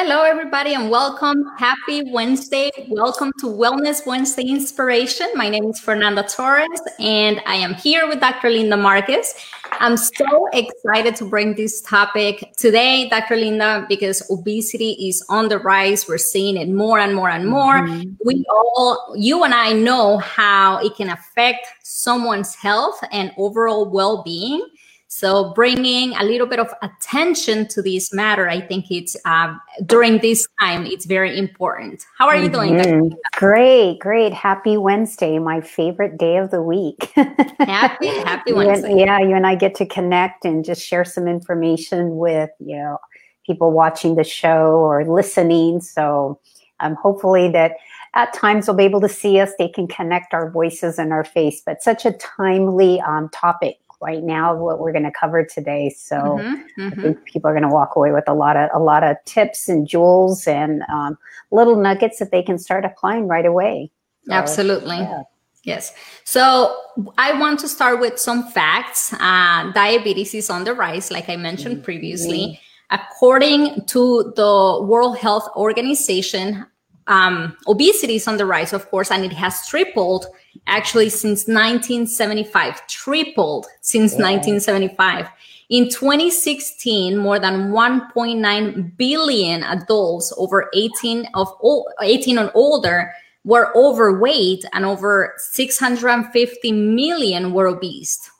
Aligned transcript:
Hello, 0.00 0.22
everybody, 0.22 0.74
and 0.74 0.90
welcome. 0.90 1.44
Happy 1.58 2.04
Wednesday. 2.12 2.70
Welcome 2.88 3.32
to 3.40 3.46
Wellness 3.46 4.06
Wednesday 4.06 4.44
Inspiration. 4.44 5.26
My 5.34 5.48
name 5.48 5.64
is 5.64 5.80
Fernanda 5.80 6.22
Torres, 6.22 6.80
and 7.00 7.42
I 7.46 7.56
am 7.56 7.74
here 7.74 8.06
with 8.06 8.20
Dr. 8.20 8.48
Linda 8.48 8.76
Marquez. 8.76 9.34
I'm 9.80 9.96
so 9.96 10.46
excited 10.52 11.16
to 11.16 11.24
bring 11.24 11.56
this 11.56 11.82
topic 11.82 12.54
today, 12.56 13.08
Dr. 13.08 13.34
Linda, 13.34 13.86
because 13.88 14.22
obesity 14.30 14.92
is 15.08 15.26
on 15.28 15.48
the 15.48 15.58
rise. 15.58 16.06
We're 16.06 16.18
seeing 16.18 16.56
it 16.56 16.68
more 16.68 17.00
and 17.00 17.12
more 17.12 17.30
and 17.30 17.48
more. 17.48 17.80
Mm-hmm. 17.80 18.12
We 18.24 18.44
all, 18.48 19.16
you 19.18 19.42
and 19.42 19.52
I 19.52 19.72
know 19.72 20.18
how 20.18 20.78
it 20.78 20.94
can 20.94 21.10
affect 21.10 21.66
someone's 21.82 22.54
health 22.54 23.00
and 23.10 23.32
overall 23.36 23.90
well 23.90 24.22
being. 24.22 24.64
So 25.10 25.54
bringing 25.54 26.14
a 26.16 26.22
little 26.22 26.46
bit 26.46 26.58
of 26.58 26.72
attention 26.82 27.66
to 27.68 27.80
this 27.80 28.12
matter, 28.12 28.46
I 28.46 28.60
think 28.60 28.90
it's 28.90 29.16
uh, 29.24 29.54
during 29.86 30.18
this 30.18 30.46
time, 30.60 30.84
it's 30.84 31.06
very 31.06 31.36
important. 31.38 32.04
How 32.18 32.28
are 32.28 32.36
you 32.36 32.50
doing? 32.50 32.74
Mm-hmm. 32.74 33.14
Great, 33.32 34.00
great. 34.00 34.34
Happy 34.34 34.76
Wednesday, 34.76 35.38
my 35.38 35.62
favorite 35.62 36.18
day 36.18 36.36
of 36.36 36.50
the 36.50 36.60
week. 36.60 37.10
happy, 37.14 38.08
happy 38.08 38.52
Wednesday. 38.54 38.98
yeah, 38.98 39.18
you 39.18 39.34
and 39.34 39.46
I 39.46 39.54
get 39.54 39.74
to 39.76 39.86
connect 39.86 40.44
and 40.44 40.62
just 40.62 40.86
share 40.86 41.06
some 41.06 41.26
information 41.26 42.18
with, 42.18 42.50
you 42.58 42.76
know, 42.76 42.98
people 43.46 43.72
watching 43.72 44.16
the 44.16 44.24
show 44.24 44.72
or 44.72 45.06
listening. 45.06 45.80
So 45.80 46.38
um, 46.80 46.96
hopefully 46.96 47.48
that 47.52 47.76
at 48.12 48.34
times 48.34 48.66
they'll 48.66 48.74
be 48.74 48.84
able 48.84 49.00
to 49.00 49.08
see 49.08 49.40
us. 49.40 49.52
They 49.58 49.68
can 49.68 49.88
connect 49.88 50.34
our 50.34 50.50
voices 50.50 50.98
and 50.98 51.14
our 51.14 51.24
face, 51.24 51.62
but 51.64 51.82
such 51.82 52.04
a 52.04 52.12
timely 52.12 53.00
um, 53.00 53.30
topic 53.30 53.78
right 54.00 54.22
now 54.22 54.54
what 54.54 54.78
we're 54.78 54.92
going 54.92 55.04
to 55.04 55.12
cover 55.18 55.44
today. 55.44 55.90
So 55.90 56.16
mm-hmm, 56.16 56.80
mm-hmm. 56.80 57.00
I 57.00 57.02
think 57.02 57.24
people 57.24 57.50
are 57.50 57.52
going 57.52 57.68
to 57.68 57.74
walk 57.74 57.96
away 57.96 58.12
with 58.12 58.24
a 58.28 58.34
lot 58.34 58.56
of 58.56 58.70
a 58.72 58.78
lot 58.78 59.02
of 59.02 59.16
tips 59.24 59.68
and 59.68 59.86
jewels 59.86 60.46
and 60.46 60.82
um, 60.92 61.18
little 61.50 61.76
nuggets 61.76 62.18
that 62.18 62.30
they 62.30 62.42
can 62.42 62.58
start 62.58 62.84
applying 62.84 63.26
right 63.26 63.46
away. 63.46 63.90
So, 64.24 64.32
Absolutely. 64.32 64.98
Yeah. 64.98 65.22
Yes. 65.64 65.92
So 66.24 66.74
I 67.18 67.38
want 67.38 67.60
to 67.60 67.68
start 67.68 68.00
with 68.00 68.18
some 68.18 68.48
facts. 68.48 69.12
Uh, 69.12 69.70
diabetes 69.72 70.32
is 70.34 70.48
on 70.48 70.64
the 70.64 70.72
rise, 70.72 71.10
like 71.10 71.28
I 71.28 71.36
mentioned 71.36 71.76
mm-hmm. 71.76 71.84
previously. 71.84 72.60
According 72.90 73.84
to 73.86 74.32
the 74.34 74.86
World 74.86 75.18
Health 75.18 75.46
Organization, 75.56 76.64
um, 77.06 77.56
obesity 77.66 78.16
is 78.16 78.28
on 78.28 78.36
the 78.36 78.46
rise, 78.46 78.72
of 78.72 78.88
course, 78.90 79.10
and 79.10 79.24
it 79.24 79.32
has 79.32 79.66
tripled 79.66 80.26
actually 80.66 81.08
since 81.08 81.46
1975, 81.46 82.86
tripled 82.86 83.66
since 83.80 84.12
yeah. 84.12 84.30
1975. 84.30 85.28
In 85.70 85.90
2016, 85.90 87.16
more 87.16 87.38
than 87.38 87.72
1.9 87.72 88.96
billion 88.96 89.62
adults 89.64 90.32
over 90.38 90.70
18 90.74 91.28
of 91.34 91.52
18 92.00 92.38
and 92.38 92.50
older 92.54 93.12
were 93.44 93.76
overweight 93.76 94.64
and 94.72 94.84
over 94.86 95.34
650 95.36 96.72
million 96.72 97.52
were 97.52 97.66
obese. 97.66 98.30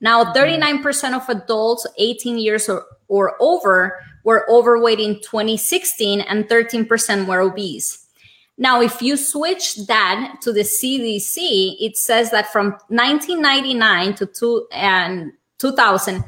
Now, 0.00 0.32
39% 0.32 0.82
mm-hmm. 0.82 1.14
of 1.14 1.28
adults 1.28 1.86
18 1.98 2.38
years 2.38 2.68
or, 2.68 2.84
or 3.06 3.36
over 3.40 4.00
were 4.24 4.48
overweight 4.50 4.98
in 4.98 5.20
2016 5.20 6.20
and 6.22 6.48
13% 6.48 7.26
were 7.26 7.40
obese. 7.40 8.01
Now, 8.58 8.82
if 8.82 9.00
you 9.00 9.16
switch 9.16 9.86
that 9.86 10.36
to 10.42 10.52
the 10.52 10.60
CDC, 10.60 11.76
it 11.80 11.96
says 11.96 12.30
that 12.30 12.52
from 12.52 12.72
1999 12.88 14.14
to 14.16 14.26
two, 14.26 14.66
and 14.72 15.32
2000 15.58 16.22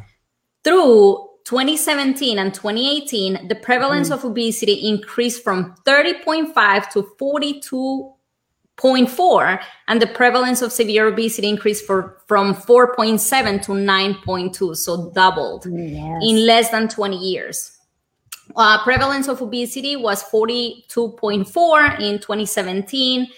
through 0.63 1.29
2017 1.45 2.39
and 2.39 2.55
2018, 2.55 3.49
the 3.49 3.55
prevalence 3.55 4.09
mm. 4.09 4.15
of 4.15 4.25
obesity 4.25 4.89
increased 4.89 5.45
from 5.45 5.75
30.5 5.85 6.89
to 6.91 7.03
42.4, 7.21 9.63
and 9.89 10.01
the 10.01 10.07
prevalence 10.07 10.63
of 10.63 10.73
severe 10.73 11.09
obesity 11.09 11.51
increased 11.51 11.85
for, 11.85 12.23
from 12.27 12.55
4.7 12.55 13.61
to 13.63 13.73
9.2, 13.73 14.75
so 14.75 15.11
doubled 15.11 15.67
yes. 15.67 16.23
in 16.23 16.47
less 16.47 16.71
than 16.71 16.89
20 16.89 17.19
years. 17.19 17.74
Uh, 18.57 18.83
prevalence 18.85 19.29
of 19.29 19.43
obesity 19.43 19.97
was 19.97 20.23
42.4 20.25 22.01
in 22.01 22.19
2017. 22.19 23.29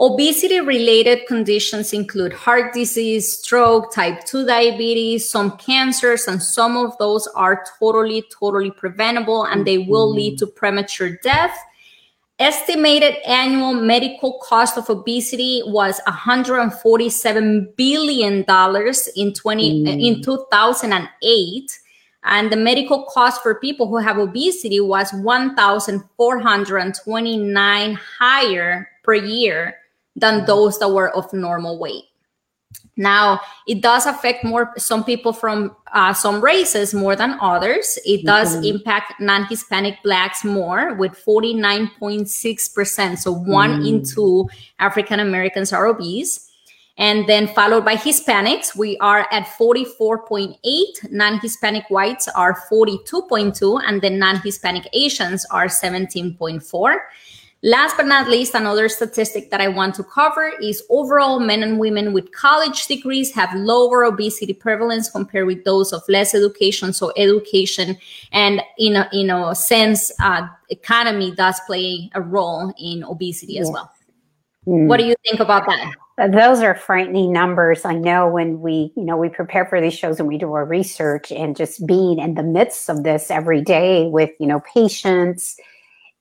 Obesity 0.00 0.60
related 0.60 1.20
conditions 1.26 1.92
include 1.92 2.32
heart 2.32 2.72
disease, 2.72 3.38
stroke, 3.38 3.92
type 3.92 4.24
2 4.24 4.44
diabetes, 4.44 5.30
some 5.30 5.56
cancers, 5.56 6.26
and 6.26 6.42
some 6.42 6.76
of 6.76 6.96
those 6.98 7.28
are 7.36 7.64
totally, 7.78 8.24
totally 8.36 8.72
preventable 8.72 9.44
and 9.44 9.64
they 9.64 9.78
will 9.78 10.10
lead 10.10 10.36
to 10.38 10.46
premature 10.46 11.16
death. 11.22 11.56
Estimated 12.40 13.14
annual 13.24 13.72
medical 13.72 14.40
cost 14.42 14.76
of 14.76 14.90
obesity 14.90 15.62
was 15.66 16.00
147 16.06 17.72
billion 17.76 18.42
dollars 18.42 19.08
in 19.14 19.32
20 19.32 19.84
mm. 19.84 20.04
in 20.04 20.20
2008 20.20 21.78
and 22.24 22.50
the 22.50 22.56
medical 22.56 23.04
cost 23.04 23.40
for 23.42 23.54
people 23.54 23.86
who 23.86 23.98
have 23.98 24.18
obesity 24.18 24.80
was 24.80 25.12
1429 25.12 27.98
higher 28.18 28.88
per 29.02 29.14
year 29.14 29.76
than 30.16 30.46
those 30.46 30.78
that 30.78 30.88
were 30.88 31.10
of 31.10 31.30
normal 31.32 31.78
weight. 31.78 32.04
Now 32.96 33.40
it 33.66 33.82
does 33.82 34.06
affect 34.06 34.44
more 34.44 34.72
some 34.76 35.02
people 35.04 35.32
from 35.32 35.74
uh, 35.92 36.12
some 36.12 36.40
races 36.40 36.94
more 36.94 37.16
than 37.16 37.36
others. 37.40 37.98
It 38.04 38.24
does 38.24 38.54
mm-hmm. 38.54 38.76
impact 38.76 39.14
non-hispanic 39.20 40.00
blacks 40.04 40.44
more 40.44 40.94
with 40.94 41.20
49.6% 41.26 43.18
so 43.18 43.32
one 43.32 43.82
mm. 43.82 43.88
in 43.88 44.04
two 44.04 44.48
african 44.78 45.18
americans 45.20 45.72
are 45.72 45.86
obese 45.86 46.43
and 46.96 47.28
then 47.28 47.48
followed 47.48 47.84
by 47.84 47.96
Hispanics, 47.96 48.76
we 48.76 48.96
are 48.98 49.26
at 49.32 49.46
44.8. 49.46 50.56
Non 51.10 51.40
Hispanic 51.40 51.84
whites 51.90 52.28
are 52.28 52.56
42.2, 52.70 53.82
and 53.84 54.00
then 54.00 54.18
non 54.18 54.40
Hispanic 54.40 54.88
Asians 54.92 55.44
are 55.50 55.66
17.4. 55.66 56.96
Last 57.64 57.96
but 57.96 58.06
not 58.06 58.28
least, 58.28 58.54
another 58.54 58.90
statistic 58.90 59.50
that 59.50 59.60
I 59.60 59.68
want 59.68 59.94
to 59.94 60.04
cover 60.04 60.52
is 60.62 60.82
overall 60.90 61.40
men 61.40 61.62
and 61.62 61.80
women 61.80 62.12
with 62.12 62.30
college 62.30 62.86
degrees 62.86 63.32
have 63.32 63.54
lower 63.54 64.04
obesity 64.04 64.52
prevalence 64.52 65.10
compared 65.10 65.46
with 65.46 65.64
those 65.64 65.90
of 65.90 66.02
less 66.06 66.34
education. 66.34 66.92
So 66.92 67.10
education 67.16 67.96
and 68.32 68.60
in 68.78 68.96
a, 68.96 69.08
in 69.14 69.30
a 69.30 69.54
sense, 69.54 70.12
uh, 70.20 70.46
economy 70.68 71.34
does 71.34 71.58
play 71.66 72.10
a 72.14 72.20
role 72.20 72.74
in 72.78 73.02
obesity 73.02 73.58
as 73.58 73.70
well. 73.70 73.90
Mm. 74.66 74.86
What 74.86 74.98
do 74.98 75.06
you 75.06 75.14
think 75.24 75.40
about 75.40 75.64
that? 75.64 75.94
Those 76.16 76.60
are 76.60 76.76
frightening 76.76 77.32
numbers. 77.32 77.84
I 77.84 77.94
know 77.94 78.28
when 78.28 78.60
we, 78.60 78.92
you 78.96 79.04
know, 79.04 79.16
we 79.16 79.28
prepare 79.28 79.66
for 79.66 79.80
these 79.80 79.94
shows 79.94 80.20
and 80.20 80.28
we 80.28 80.38
do 80.38 80.52
our 80.52 80.64
research 80.64 81.32
and 81.32 81.56
just 81.56 81.84
being 81.86 82.20
in 82.20 82.34
the 82.34 82.42
midst 82.42 82.88
of 82.88 83.02
this 83.02 83.32
every 83.32 83.60
day 83.60 84.06
with, 84.06 84.30
you 84.38 84.46
know, 84.46 84.60
patients, 84.72 85.56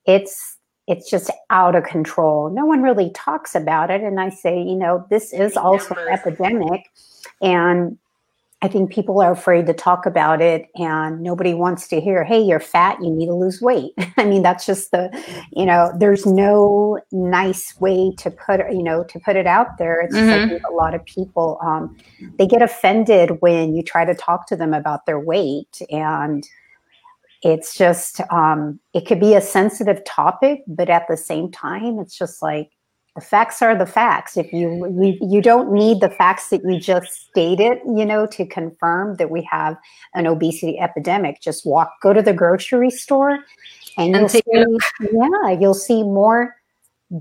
it's 0.06 0.58
it's 0.88 1.10
just 1.10 1.32
out 1.50 1.76
of 1.76 1.84
control. 1.86 2.50
No 2.50 2.66
one 2.66 2.82
really 2.82 3.12
talks 3.12 3.56
about 3.56 3.90
it. 3.90 4.02
And 4.02 4.20
I 4.20 4.30
say, 4.30 4.62
you 4.62 4.76
know, 4.76 5.06
this 5.10 5.32
is 5.32 5.56
also 5.56 5.96
an 5.96 6.10
epidemic. 6.10 6.82
And 7.42 7.98
I 8.64 8.70
think 8.70 8.94
people 8.94 9.22
are 9.22 9.34
afraid 9.34 9.68
to 9.68 9.74
talk 9.74 10.06
about 10.06 10.42
it 10.42 10.70
and 10.78 11.22
nobody 11.22 11.54
wants 11.54 11.86
to 11.90 12.00
hear, 12.00 12.24
hey, 12.24 12.40
you're 12.40 12.62
fat, 12.62 12.98
you 13.02 13.12
need 13.12 13.26
to 13.26 13.34
lose 13.34 13.62
weight. 13.62 13.92
I 14.18 14.24
mean, 14.24 14.42
that's 14.42 14.66
just 14.66 14.92
the, 14.92 15.12
you 15.52 15.66
know, 15.66 15.92
there's 16.00 16.26
no 16.26 16.98
nice 17.12 17.78
way 17.82 18.14
to 18.20 18.32
put, 18.32 18.62
you 18.72 18.82
know, 18.82 19.04
to 19.04 19.20
put 19.20 19.36
it 19.36 19.48
out 19.48 19.78
there. 19.78 20.00
It's 20.00 20.16
mm-hmm. 20.16 20.54
like 20.54 20.62
a 20.64 20.74
lot 20.74 20.96
of 20.96 21.04
people, 21.04 21.60
um, 21.62 21.98
they 22.40 22.48
get 22.48 22.62
offended 22.62 23.42
when 23.42 23.76
you 23.76 23.84
try 23.84 24.06
to 24.06 24.16
talk 24.16 24.48
to 24.48 24.56
them 24.56 24.74
about 24.74 25.06
their 25.06 25.20
weight. 25.20 25.82
And 25.90 26.48
it's 27.42 27.76
just, 27.76 28.22
um, 28.32 28.80
it 28.94 29.06
could 29.06 29.20
be 29.20 29.36
a 29.36 29.42
sensitive 29.42 30.06
topic, 30.06 30.64
but 30.68 30.90
at 30.90 31.06
the 31.10 31.18
same 31.18 31.52
time, 31.52 32.00
it's 32.00 32.18
just 32.18 32.42
like, 32.42 32.72
the 33.16 33.22
facts 33.22 33.62
are 33.62 33.78
the 33.78 33.86
facts. 33.86 34.38
If 34.38 34.52
you 34.52 35.18
you 35.22 35.42
don't 35.42 35.72
need 35.72 36.02
the 36.02 36.10
facts 36.10 36.50
that 36.50 36.62
you 36.64 36.80
just 36.80 37.12
stated, 37.30 37.78
you 37.86 38.06
know, 38.06 38.26
to 38.28 38.46
confirm 38.46 39.18
that 39.18 39.30
we 39.30 39.48
have 39.52 39.78
an 40.16 40.26
obesity 40.26 40.80
epidemic. 40.80 41.40
Just 41.40 41.66
walk, 41.66 41.92
go 42.02 42.14
to 42.14 42.22
the 42.22 42.34
grocery 42.34 42.90
store, 42.90 43.40
and, 43.98 44.16
and 44.16 44.16
you'll 44.16 44.30
see, 44.30 44.42
yeah, 45.14 45.52
you'll 45.52 45.74
see 45.76 46.02
more 46.02 46.56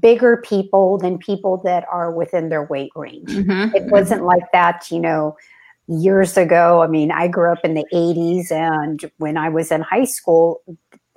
bigger 0.01 0.39
people 0.39 0.97
than 0.97 1.19
people 1.19 1.59
that 1.65 1.85
are 1.91 2.11
within 2.11 2.49
their 2.49 2.65
weight 2.65 2.93
range. 2.97 3.29
Mm-hmm. 3.29 3.77
It 3.77 3.85
wasn't 3.91 4.25
like 4.25 4.51
that, 4.53 4.91
you 4.91 4.99
know, 4.99 5.37
years 5.89 6.39
ago. 6.39 6.83
I 6.83 6.87
mean, 6.87 7.11
I 7.11 7.29
grew 7.29 7.53
up 7.53 7.65
in 7.65 7.75
the 7.75 7.85
80s, 7.93 8.51
and 8.51 9.11
when 9.19 9.37
I 9.37 9.51
was 9.51 9.71
in 9.71 9.83
high 9.83 10.05
school, 10.05 10.63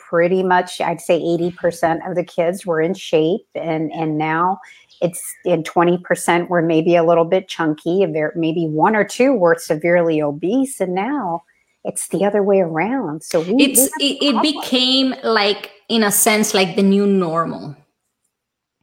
pretty 0.08 0.44
much 0.44 0.80
I'd 0.82 1.02
say 1.02 1.20
80% 1.20 2.08
of 2.08 2.16
the 2.16 2.24
kids 2.24 2.66
were 2.66 2.82
in 2.82 2.94
shape 2.94 3.48
and 3.56 3.92
and 3.92 4.18
now 4.18 4.60
it's 5.02 5.22
in 5.44 5.64
20% 5.64 6.48
were 6.48 6.62
maybe 6.62 6.96
a 6.96 7.04
little 7.04 7.26
bit 7.26 7.48
chunky 7.48 8.06
there 8.06 8.32
maybe 8.36 8.66
one 8.68 8.96
or 8.96 9.04
two 9.04 9.34
were 9.34 9.56
severely 9.58 10.22
obese 10.22 10.80
and 10.80 10.94
now 10.94 11.44
it's 11.84 12.08
the 12.10 12.24
other 12.24 12.44
way 12.44 12.60
around 12.60 13.24
so 13.24 13.42
we, 13.42 13.64
it's 13.64 13.88
it, 14.00 14.18
it 14.22 14.42
became 14.42 15.16
like 15.24 15.72
in 15.90 16.04
a 16.04 16.12
sense 16.12 16.54
like 16.54 16.76
the 16.76 16.84
new 16.84 17.06
normal 17.06 17.76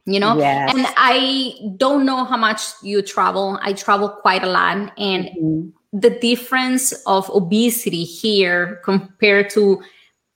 you 0.05 0.19
know 0.19 0.37
yes. 0.37 0.73
and 0.73 0.85
i 0.97 1.53
don't 1.77 2.05
know 2.05 2.23
how 2.23 2.37
much 2.37 2.61
you 2.81 3.01
travel 3.01 3.59
i 3.61 3.73
travel 3.73 4.09
quite 4.09 4.43
a 4.43 4.49
lot 4.49 4.91
and 4.97 5.25
mm-hmm. 5.25 5.69
the 5.91 6.11
difference 6.19 6.93
of 7.05 7.29
obesity 7.31 8.03
here 8.03 8.81
compared 8.83 9.49
to 9.49 9.81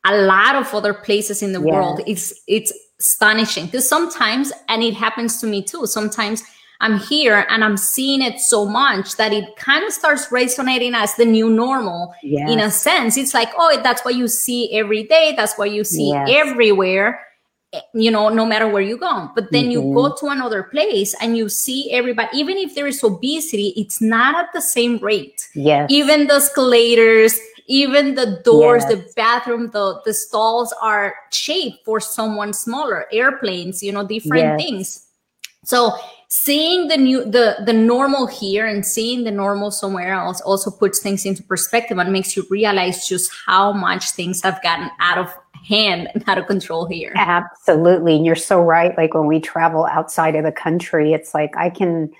a 0.05 0.17
lot 0.21 0.55
of 0.55 0.73
other 0.73 0.93
places 0.93 1.41
in 1.41 1.53
the 1.53 1.61
yes. 1.61 1.73
world 1.73 2.01
is 2.07 2.39
it's 2.47 2.73
astonishing 2.99 3.65
because 3.65 3.87
sometimes 3.87 4.51
and 4.69 4.83
it 4.83 4.93
happens 4.93 5.39
to 5.39 5.45
me 5.45 5.61
too 5.61 5.85
sometimes 5.85 6.43
i'm 6.81 6.97
here 6.97 7.45
and 7.49 7.63
i'm 7.63 7.77
seeing 7.77 8.21
it 8.21 8.39
so 8.39 8.65
much 8.65 9.15
that 9.17 9.31
it 9.31 9.55
kind 9.55 9.85
of 9.85 9.93
starts 9.93 10.31
resonating 10.31 10.95
as 10.95 11.13
the 11.15 11.25
new 11.25 11.49
normal 11.49 12.13
yes. 12.23 12.49
in 12.49 12.59
a 12.59 12.71
sense 12.71 13.17
it's 13.17 13.33
like 13.33 13.49
oh 13.57 13.79
that's 13.83 14.03
what 14.03 14.15
you 14.15 14.27
see 14.27 14.73
every 14.73 15.03
day 15.03 15.33
that's 15.37 15.57
what 15.57 15.71
you 15.71 15.83
see 15.83 16.11
everywhere 16.13 17.19
you 17.93 18.11
know, 18.11 18.29
no 18.29 18.45
matter 18.45 18.67
where 18.67 18.81
you 18.81 18.97
go. 18.97 19.29
But 19.35 19.51
then 19.51 19.65
mm-hmm. 19.65 19.71
you 19.71 19.81
go 19.93 20.09
mm-hmm. 20.09 20.25
to 20.25 20.31
another 20.31 20.63
place 20.63 21.13
and 21.21 21.37
you 21.37 21.49
see 21.49 21.91
everybody, 21.91 22.29
even 22.37 22.57
if 22.57 22.75
there 22.75 22.87
is 22.87 23.03
obesity, 23.03 23.73
it's 23.75 24.01
not 24.01 24.35
at 24.35 24.53
the 24.53 24.61
same 24.61 24.97
rate. 24.97 25.47
Yes. 25.53 25.89
Even 25.91 26.27
the 26.27 26.35
escalators, 26.35 27.39
even 27.67 28.15
the 28.15 28.41
doors, 28.43 28.83
yes. 28.87 28.93
the 28.93 29.13
bathroom, 29.15 29.69
the, 29.71 30.01
the 30.05 30.13
stalls 30.13 30.73
are 30.81 31.15
shaped 31.31 31.83
for 31.83 31.99
someone 31.99 32.53
smaller, 32.53 33.05
airplanes, 33.11 33.83
you 33.83 33.91
know, 33.91 34.07
different 34.07 34.43
yes. 34.43 34.61
things. 34.61 35.03
So 35.65 35.91
seeing 36.29 36.87
the 36.87 36.95
new 36.95 37.25
the 37.25 37.57
the 37.65 37.73
normal 37.73 38.25
here 38.25 38.65
and 38.65 38.85
seeing 38.85 39.25
the 39.25 39.31
normal 39.31 39.69
somewhere 39.69 40.13
else 40.13 40.39
also 40.41 40.71
puts 40.71 40.99
things 40.99 41.25
into 41.25 41.43
perspective 41.43 41.97
and 41.97 42.11
makes 42.11 42.37
you 42.37 42.45
realize 42.49 43.07
just 43.07 43.31
how 43.45 43.73
much 43.73 44.11
things 44.11 44.41
have 44.43 44.61
gotten 44.63 44.89
out 44.99 45.17
of 45.17 45.33
hand 45.67 46.09
and 46.13 46.23
out 46.27 46.37
of 46.37 46.47
control 46.47 46.85
here. 46.85 47.11
Absolutely. 47.17 48.15
And 48.15 48.25
you're 48.25 48.35
so 48.35 48.61
right. 48.61 48.97
Like 48.97 49.13
when 49.13 49.27
we 49.27 49.41
travel 49.41 49.85
outside 49.85 50.35
of 50.35 50.45
the 50.45 50.51
country, 50.53 51.11
it's 51.11 51.33
like 51.33 51.55
I 51.57 51.69
can 51.69 52.11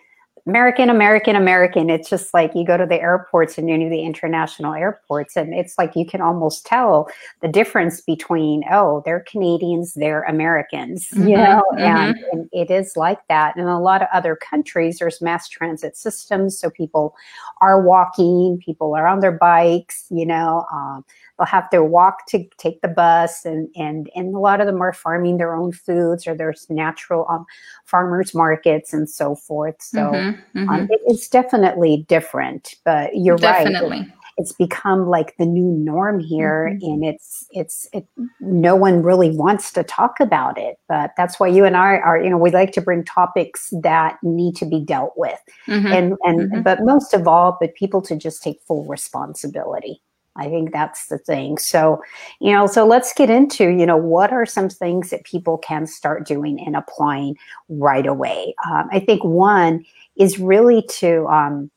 American, 0.48 0.90
American, 0.90 1.36
American. 1.36 1.90
It's 1.90 2.10
just 2.10 2.34
like 2.34 2.56
you 2.56 2.66
go 2.66 2.78
to 2.78 2.86
the 2.86 3.00
airports 3.02 3.58
and 3.58 3.70
any 3.70 3.84
of 3.84 3.92
the 3.92 4.02
international 4.02 4.74
airports, 4.74 5.36
and 5.36 5.54
it's 5.54 5.78
like 5.78 5.96
you 5.96 6.06
can 6.06 6.22
almost 6.22 6.66
tell 6.66 7.10
the 7.42 7.50
difference 7.50 8.00
between, 8.00 8.64
oh, 8.72 9.02
they're 9.06 9.26
Canadians, 9.30 9.94
they're 9.96 10.24
Americans, 10.24 11.10
mm-hmm, 11.10 11.28
you 11.28 11.38
know, 11.38 11.64
mm-hmm. 11.74 11.82
and, 11.82 12.16
and, 12.32 12.50
it 12.54 12.72
is 12.72 12.96
like 12.96 13.20
that. 13.28 13.58
In 13.58 13.68
a 13.68 13.82
lot 13.82 14.02
of 14.02 14.08
other 14.14 14.38
countries, 14.38 15.00
there's 15.00 15.22
mass 15.22 15.50
transit 15.50 15.98
systems. 15.98 16.58
So 16.58 16.70
people 16.70 17.14
are 17.60 17.82
walking, 17.82 18.60
people 18.64 18.96
are 18.96 19.06
on 19.06 19.20
their 19.20 19.34
bikes, 19.34 20.06
you 20.10 20.26
know. 20.26 20.66
Um, 20.72 21.04
they'll 21.38 21.46
have 21.46 21.70
to 21.70 21.84
walk 21.84 22.26
to 22.28 22.44
take 22.58 22.82
the 22.82 22.88
bus 22.88 23.46
and 23.46 23.70
and 23.76 24.10
and 24.16 24.36
a 24.36 24.40
lot 24.40 24.60
of 24.60 24.68
them 24.68 24.82
are 24.82 24.94
farming 24.94 25.38
their 25.38 25.56
own 25.56 25.72
foods 25.72 26.28
or 26.28 26.36
there's 26.36 26.68
natural 26.70 27.26
um, 27.30 27.46
farmers 27.86 28.34
markets 28.34 28.94
and 28.94 29.10
so 29.10 29.36
forth 29.36 29.82
so 29.82 30.12
mm-hmm, 30.12 30.60
mm-hmm. 30.60 30.70
Um, 30.70 30.88
it, 30.90 31.00
it's 31.06 31.28
definitely 31.28 32.06
different 32.08 32.76
but 32.84 33.16
you're 33.16 33.38
definitely. 33.38 34.00
right 34.00 34.12
it's 34.38 34.54
become 34.54 35.08
like 35.08 35.36
the 35.38 35.46
new 35.46 35.66
norm 35.66 36.20
here 36.20 36.72
mm-hmm. 36.72 36.86
and 36.86 37.06
it's 37.06 37.46
it's 37.52 37.88
it, 37.92 38.06
no 38.40 38.76
one 38.76 39.02
really 39.02 39.36
wants 39.36 39.72
to 39.72 39.84
talk 39.84 40.20
about 40.20 40.58
it 40.58 40.80
but 40.88 41.12
that's 41.18 41.40
why 41.40 41.48
you 41.48 41.66
and 41.66 41.76
i 41.76 41.98
are 41.98 42.22
you 42.22 42.30
know 42.30 42.38
we 42.38 42.52
like 42.52 42.72
to 42.72 42.82
bring 42.82 43.04
topics 43.04 43.74
that 43.82 44.18
need 44.24 44.56
to 44.56 44.66
be 44.66 44.80
dealt 44.80 45.14
with 45.18 45.40
mm-hmm. 45.68 45.88
and 45.88 46.16
and 46.24 46.52
mm-hmm. 46.52 46.62
but 46.62 46.84
most 46.84 47.14
of 47.14 47.28
all 47.28 47.58
but 47.60 47.74
people 47.76 48.02
to 48.02 48.16
just 48.16 48.44
take 48.44 48.62
full 48.62 48.86
responsibility 48.86 50.02
I 50.38 50.50
think 50.50 50.72
that's 50.72 51.08
the 51.08 51.18
thing. 51.18 51.58
So, 51.58 52.02
you 52.40 52.52
know, 52.52 52.68
so 52.68 52.86
let's 52.86 53.14
get 53.14 53.30
into, 53.30 53.70
you 53.70 53.86
know, 53.86 53.98
what 53.98 54.32
are 54.32 54.46
some 54.46 54.70
things 54.70 55.10
that 55.10 55.24
people 55.24 55.58
can 55.58 55.88
start 55.88 56.26
doing 56.26 56.60
and 56.66 56.76
applying 56.76 57.36
right 57.70 58.06
away? 58.06 58.56
Um, 58.70 58.88
I 58.92 59.00
think 59.00 59.24
one 59.24 59.86
is 60.16 60.40
really 60.40 60.84
to 61.00 61.28
um, 61.28 61.72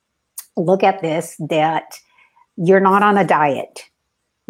look 0.56 0.82
at 0.82 1.02
this 1.02 1.36
that 1.48 1.98
you're 2.56 2.80
not 2.80 3.02
on 3.02 3.16
a 3.16 3.26
diet 3.26 3.89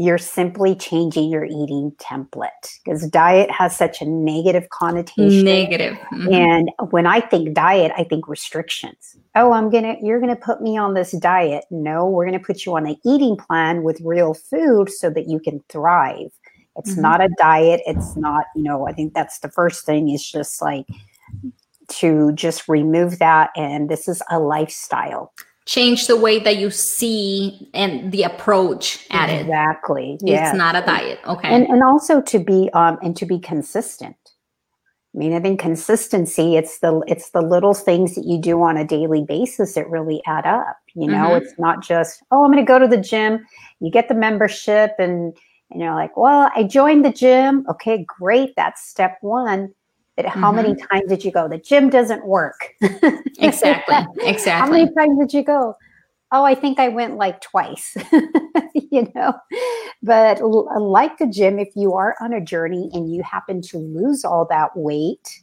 you're 0.01 0.17
simply 0.17 0.75
changing 0.75 1.29
your 1.29 1.45
eating 1.45 1.93
template 1.99 2.79
because 2.83 3.07
diet 3.09 3.51
has 3.51 3.77
such 3.77 4.01
a 4.01 4.07
negative 4.07 4.67
connotation. 4.71 5.45
Negative. 5.45 5.93
Mm-hmm. 6.13 6.33
And 6.33 6.71
when 6.89 7.07
I 7.07 7.21
think 7.21 7.53
diet, 7.53 7.93
I 7.99 8.05
think 8.05 8.27
restrictions. 8.27 9.17
Oh, 9.35 9.53
I'm 9.53 9.69
going 9.69 9.85
to, 9.85 9.97
you're 10.03 10.19
going 10.19 10.35
to 10.35 10.41
put 10.41 10.63
me 10.63 10.79
on 10.79 10.95
this 10.95 11.13
diet. 11.13 11.67
No, 11.71 12.07
we're 12.07 12.25
going 12.25 12.39
to 12.39 12.45
put 12.45 12.65
you 12.65 12.75
on 12.77 12.87
an 12.87 12.97
eating 13.05 13.37
plan 13.37 13.83
with 13.83 14.01
real 14.03 14.33
food 14.33 14.91
so 14.91 15.11
that 15.11 15.29
you 15.29 15.39
can 15.39 15.63
thrive. 15.69 16.33
It's 16.77 16.93
mm-hmm. 16.93 17.03
not 17.03 17.21
a 17.21 17.29
diet. 17.39 17.83
It's 17.85 18.17
not, 18.17 18.47
you 18.57 18.63
know, 18.63 18.89
I 18.89 18.93
think 18.93 19.13
that's 19.13 19.41
the 19.41 19.51
first 19.51 19.85
thing 19.85 20.09
is 20.09 20.27
just 20.27 20.63
like 20.63 20.87
to 21.89 22.33
just 22.33 22.69
remove 22.69 23.19
that. 23.19 23.51
And 23.55 23.91
this 23.91 24.09
is 24.09 24.23
a 24.31 24.39
lifestyle 24.39 25.35
change 25.67 26.07
the 26.07 26.17
way 26.17 26.39
that 26.39 26.57
you 26.57 26.71
see 26.71 27.69
and 27.75 28.11
the 28.13 28.23
approach 28.23 29.07
at 29.11 29.31
it. 29.31 29.43
Exactly. 29.43 30.19
Yeah. 30.21 30.49
It's 30.49 30.57
not 30.57 30.77
a 30.77 30.83
diet. 30.83 31.21
Okay. 31.27 31.49
And 31.49 31.67
and 31.67 31.83
also 31.83 32.21
to 32.23 32.39
be 32.39 32.71
um 32.73 32.99
and 33.03 33.17
to 33.17 33.27
be 33.27 33.39
consistent. 33.39 34.17
I 35.15 35.19
mean, 35.19 35.33
I 35.35 35.41
think 35.41 35.59
consistency, 35.59 36.57
it's 36.57 36.79
the 36.79 37.03
it's 37.07 37.31
the 37.31 37.43
little 37.43 37.75
things 37.75 38.15
that 38.15 38.25
you 38.25 38.39
do 38.39 38.63
on 38.63 38.77
a 38.77 38.85
daily 38.85 39.25
basis 39.27 39.75
that 39.75 39.91
really 39.91 40.23
add 40.27 40.47
up. 40.47 40.77
You 40.95 41.09
know, 41.09 41.31
mm-hmm. 41.31 41.45
it's 41.45 41.59
not 41.59 41.83
just, 41.83 42.23
oh, 42.31 42.45
I'm 42.45 42.51
gonna 42.51 42.65
go 42.65 42.79
to 42.79 42.89
the 42.89 42.97
gym. 42.97 43.45
You 43.81 43.91
get 43.91 44.09
the 44.09 44.15
membership 44.15 44.93
and 44.99 45.37
and 45.71 45.81
you're 45.81 45.95
like, 45.95 46.17
well, 46.17 46.51
I 46.57 46.65
joined 46.65 47.05
the 47.05 47.13
gym. 47.13 47.65
Okay, 47.69 48.05
great. 48.09 48.55
That's 48.57 48.89
step 48.89 49.19
one 49.21 49.73
how 50.27 50.53
mm-hmm. 50.53 50.57
many 50.57 50.75
times 50.75 51.09
did 51.09 51.25
you 51.25 51.31
go? 51.31 51.49
The 51.49 51.59
gym 51.59 51.91
doesn't 51.91 52.27
work. 52.27 52.75
exactly. 53.39 53.97
Exactly. 54.23 54.51
How 54.51 54.71
many 54.71 54.93
times 54.95 55.19
did 55.19 55.33
you 55.33 55.45
go? 55.45 55.75
Oh, 56.33 56.45
I 56.45 56.55
think 56.55 56.79
I 56.79 56.89
went 56.89 57.17
like 57.17 57.41
twice, 57.41 57.97
you 58.75 59.11
know. 59.15 59.35
But 60.03 60.41
like 60.41 61.19
the 61.19 61.27
gym, 61.27 61.59
if 61.59 61.71
you 61.75 61.95
are 61.95 62.15
on 62.21 62.33
a 62.33 62.41
journey 62.41 62.89
and 62.93 63.13
you 63.13 63.23
happen 63.23 63.61
to 63.63 63.79
lose 63.79 64.25
all 64.25 64.47
that 64.49 64.77
weight, 64.77 65.41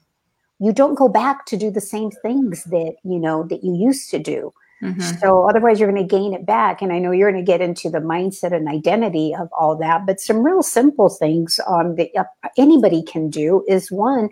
you 0.60 0.72
don't 0.72 0.96
go 0.96 1.10
back 1.10 1.46
to 1.48 1.58
do 1.58 1.70
the 1.70 1.82
same 1.82 2.10
things 2.10 2.64
that, 2.66 2.96
you 3.04 3.20
know, 3.20 3.44
that 3.44 3.64
you 3.64 3.76
used 3.76 4.10
to 4.12 4.20
do. 4.20 4.54
Mm-hmm. 4.82 5.18
So 5.20 5.48
otherwise, 5.50 5.80
you're 5.80 5.92
going 5.92 6.08
to 6.08 6.16
gain 6.16 6.34
it 6.34 6.46
back. 6.46 6.82
And 6.82 6.94
I 6.94 7.00
know 7.00 7.12
you're 7.12 7.32
going 7.32 7.44
to 7.44 7.52
get 7.52 7.62
into 7.62 7.90
the 7.90 8.00
mindset 8.00 8.54
and 8.54 8.68
identity 8.68 9.34
of 9.34 9.50
all 9.58 9.76
that. 9.78 10.06
But 10.06 10.20
some 10.20 10.44
real 10.44 10.62
simple 10.62 11.10
things 11.10 11.60
um, 11.68 11.96
that 11.96 12.10
uh, 12.18 12.50
anybody 12.58 13.04
can 13.04 13.30
do 13.30 13.64
is 13.68 13.92
one, 13.92 14.30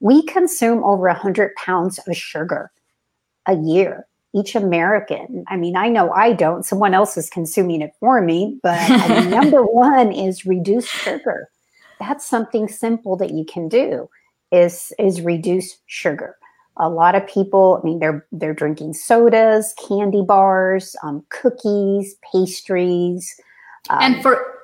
we 0.00 0.22
consume 0.24 0.84
over 0.84 1.06
100 1.06 1.54
pounds 1.54 1.98
of 1.98 2.16
sugar 2.16 2.70
a 3.46 3.56
year, 3.56 4.06
each 4.34 4.54
American. 4.54 5.44
I 5.48 5.56
mean, 5.56 5.76
I 5.76 5.88
know 5.88 6.10
I 6.10 6.32
don't, 6.32 6.64
someone 6.64 6.94
else 6.94 7.16
is 7.16 7.30
consuming 7.30 7.80
it 7.80 7.92
for 8.00 8.20
me, 8.20 8.58
but 8.62 8.78
I 8.78 9.20
mean, 9.20 9.30
number 9.30 9.62
one 9.62 10.12
is 10.12 10.44
reduce 10.44 10.86
sugar. 10.86 11.48
That's 11.98 12.26
something 12.26 12.68
simple 12.68 13.16
that 13.16 13.30
you 13.30 13.44
can 13.44 13.68
do 13.68 14.08
is 14.52 14.92
is 14.98 15.22
reduce 15.22 15.78
sugar. 15.86 16.36
A 16.78 16.90
lot 16.90 17.14
of 17.14 17.26
people, 17.26 17.80
I 17.82 17.86
mean, 17.86 18.00
they're 18.00 18.26
they're 18.32 18.54
drinking 18.54 18.92
sodas, 18.92 19.74
candy 19.88 20.22
bars, 20.22 20.94
um, 21.02 21.24
cookies, 21.30 22.16
pastries. 22.30 23.34
Um, 23.88 23.98
and 24.02 24.22
for 24.22 24.55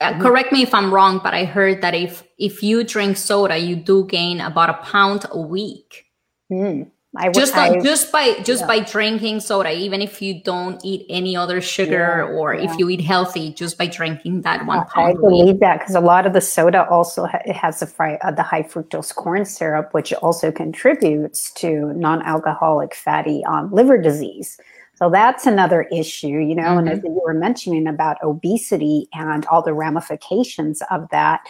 uh, 0.00 0.18
correct 0.20 0.52
me 0.52 0.62
if 0.62 0.74
I'm 0.74 0.92
wrong, 0.92 1.20
but 1.22 1.34
I 1.34 1.44
heard 1.44 1.82
that 1.82 1.94
if 1.94 2.24
if 2.38 2.62
you 2.62 2.84
drink 2.84 3.16
soda, 3.16 3.58
you 3.58 3.76
do 3.76 4.06
gain 4.06 4.40
about 4.40 4.70
a 4.70 4.74
pound 4.84 5.26
a 5.30 5.40
week. 5.40 6.06
Mm, 6.52 6.90
I, 7.16 7.30
just 7.30 7.56
I, 7.56 7.80
just 7.80 8.12
by 8.12 8.34
just 8.40 8.62
yeah. 8.62 8.66
by 8.66 8.80
drinking 8.80 9.40
soda, 9.40 9.72
even 9.72 10.02
if 10.02 10.20
you 10.20 10.42
don't 10.42 10.84
eat 10.84 11.06
any 11.08 11.36
other 11.36 11.60
sugar 11.60 12.28
yeah, 12.28 12.36
or 12.36 12.54
yeah. 12.54 12.70
if 12.70 12.78
you 12.78 12.88
eat 12.88 13.00
healthy, 13.00 13.52
just 13.52 13.78
by 13.78 13.86
drinking 13.86 14.42
that 14.42 14.66
one 14.66 14.84
pound. 14.86 15.18
I 15.18 15.20
believe 15.20 15.60
that 15.60 15.78
because 15.78 15.94
a 15.94 16.00
lot 16.00 16.26
of 16.26 16.32
the 16.32 16.40
soda 16.40 16.86
also 16.88 17.26
ha- 17.26 17.52
has 17.52 17.80
the, 17.80 17.86
fri- 17.86 18.18
uh, 18.18 18.32
the 18.32 18.42
high 18.42 18.62
fructose 18.62 19.14
corn 19.14 19.44
syrup, 19.44 19.94
which 19.94 20.12
also 20.14 20.52
contributes 20.52 21.52
to 21.52 21.92
non-alcoholic 21.94 22.94
fatty 22.94 23.44
um, 23.46 23.72
liver 23.72 23.98
disease. 23.98 24.58
So 24.96 25.10
that's 25.10 25.44
another 25.44 25.82
issue, 25.92 26.38
you 26.38 26.54
know, 26.54 26.62
mm-hmm. 26.62 26.78
and 26.78 26.88
as 26.88 27.04
you 27.04 27.20
were 27.24 27.34
mentioning 27.34 27.86
about 27.86 28.16
obesity 28.22 29.08
and 29.12 29.44
all 29.46 29.62
the 29.62 29.74
ramifications 29.74 30.82
of 30.90 31.06
that, 31.10 31.42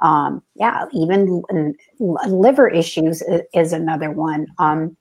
um, 0.00 0.42
yeah, 0.54 0.86
even 0.92 1.44
liver 1.98 2.66
issues 2.66 3.22
is, 3.52 3.72
another 3.72 4.10
one. 4.10 4.46
Um, 4.58 4.96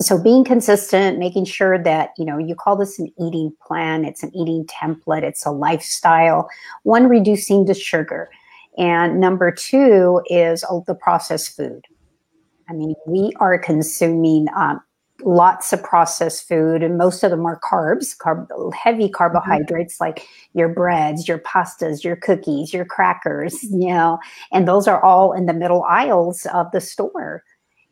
so 0.00 0.22
being 0.22 0.44
consistent, 0.44 1.18
making 1.18 1.46
sure 1.46 1.82
that, 1.82 2.10
you 2.18 2.24
know, 2.24 2.38
you 2.38 2.54
call 2.54 2.76
this 2.76 2.98
an 2.98 3.12
eating 3.18 3.52
plan, 3.66 4.04
it's 4.04 4.22
an 4.22 4.30
eating 4.36 4.66
template, 4.66 5.22
it's 5.22 5.44
a 5.44 5.50
lifestyle. 5.50 6.48
One, 6.82 7.08
reducing 7.08 7.64
the 7.64 7.74
sugar. 7.74 8.30
And 8.76 9.20
number 9.20 9.50
two 9.50 10.22
is 10.26 10.60
the 10.86 10.94
processed 10.94 11.56
food. 11.56 11.84
I 12.68 12.74
mean, 12.74 12.94
we 13.06 13.32
are 13.40 13.58
consuming 13.58 14.46
um, 14.54 14.80
lots 15.22 15.72
of 15.72 15.82
processed 15.82 16.46
food, 16.46 16.82
and 16.82 16.96
most 16.96 17.22
of 17.22 17.30
them 17.30 17.44
are 17.46 17.60
carbs, 17.60 18.16
carb, 18.16 18.46
heavy 18.74 19.04
mm-hmm. 19.04 19.12
carbohydrates 19.12 19.94
mm-hmm. 19.94 20.04
like 20.04 20.26
your 20.54 20.68
breads, 20.68 21.26
your 21.26 21.38
pastas, 21.38 22.04
your 22.04 22.16
cookies, 22.16 22.72
your 22.72 22.84
crackers, 22.84 23.62
you 23.70 23.88
know, 23.88 24.18
and 24.52 24.68
those 24.68 24.86
are 24.86 25.02
all 25.02 25.32
in 25.32 25.46
the 25.46 25.54
middle 25.54 25.84
aisles 25.84 26.46
of 26.52 26.70
the 26.72 26.80
store. 26.80 27.42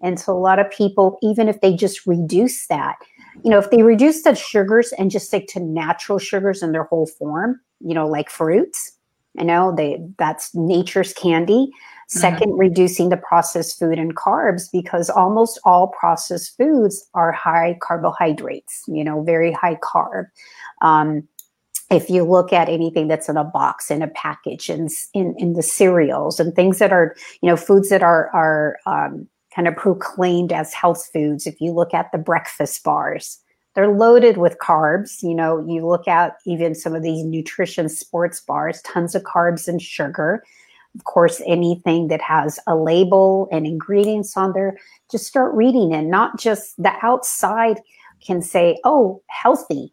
And 0.03 0.21
so 0.21 0.33
a 0.33 0.39
lot 0.39 0.59
of 0.59 0.71
people, 0.71 1.19
even 1.23 1.49
if 1.49 1.61
they 1.61 1.75
just 1.75 2.07
reduce 2.07 2.67
that, 2.67 2.97
you 3.43 3.51
know, 3.51 3.59
if 3.59 3.71
they 3.71 3.83
reduce 3.83 4.23
the 4.23 4.35
sugars 4.35 4.93
and 4.99 5.11
just 5.11 5.27
stick 5.27 5.47
to 5.49 5.61
natural 5.61 6.19
sugars 6.19 6.63
in 6.63 6.73
their 6.73 6.85
whole 6.85 7.07
form, 7.07 7.61
you 7.81 7.95
know, 7.95 8.07
like 8.07 8.31
fruits, 8.31 8.93
you 9.39 9.45
know, 9.45 9.75
they 9.75 9.99
that's 10.19 10.55
nature's 10.55 11.13
candy. 11.13 11.71
Mm-hmm. 12.09 12.19
Second, 12.21 12.51
mm-hmm. 12.51 12.61
reducing 12.61 13.09
the 13.09 13.17
processed 13.17 13.79
food 13.79 13.99
and 13.99 14.15
carbs 14.15 14.69
because 14.73 15.11
almost 15.11 15.59
all 15.65 15.89
processed 15.89 16.57
foods 16.57 17.09
are 17.15 17.33
high 17.33 17.77
carbohydrates, 17.83 18.85
you 18.87 19.03
know, 19.03 19.23
very 19.23 19.53
high 19.53 19.77
carb. 19.77 20.27
Um, 20.83 21.27
if 21.91 22.11
you 22.11 22.25
look 22.25 22.53
at 22.53 22.69
anything 22.69 23.09
that's 23.09 23.29
in 23.29 23.37
a 23.37 23.45
box 23.45 23.91
in 23.91 24.03
a 24.03 24.09
package 24.09 24.69
and 24.69 24.91
in, 25.15 25.35
in 25.39 25.55
the 25.55 25.63
cereals 25.63 26.41
and 26.41 26.55
things 26.55 26.79
that 26.79 26.93
are 26.93 27.15
you 27.43 27.49
know 27.49 27.57
foods 27.57 27.89
that 27.91 28.03
are 28.03 28.29
are 28.35 28.77
um, 28.87 29.29
kind 29.55 29.69
of 29.69 29.77
proclaimed 29.77 30.53
as 30.53 30.75
health 30.75 31.09
foods. 31.13 31.47
If 31.47 31.61
you 31.61 31.73
look 31.73 31.95
at 31.95 32.13
the 32.13 32.19
breakfast 32.19 32.83
bars, 32.85 33.39
they're 33.75 33.89
loaded 33.89 34.37
with 34.37 34.59
carbs. 34.59 35.23
You 35.23 35.35
know, 35.35 35.65
you 35.67 35.87
look 35.87 36.07
at 36.07 36.37
even 36.45 36.75
some 36.75 36.95
of 36.95 37.03
these 37.03 37.25
nutrition 37.25 37.89
sports 37.89 38.41
bars, 38.41 38.83
tons 38.83 39.15
of 39.15 39.23
carbs 39.23 39.67
and 39.67 39.81
sugar. 39.81 40.45
Of 40.97 41.05
course, 41.05 41.43
anything 41.47 42.09
that 42.09 42.23
has 42.23 42.59
a 42.67 42.75
label 42.75 43.49
and 43.53 43.67
ingredients 43.67 44.37
on 44.37 44.53
there, 44.55 44.79
just 45.11 45.27
start 45.27 45.55
reading 45.55 45.93
it. 45.93 46.03
Not 46.03 46.39
just 46.39 46.83
the 46.83 46.93
outside 47.03 47.81
can 48.25 48.41
say, 48.41 48.79
oh, 48.85 49.23
healthy, 49.29 49.93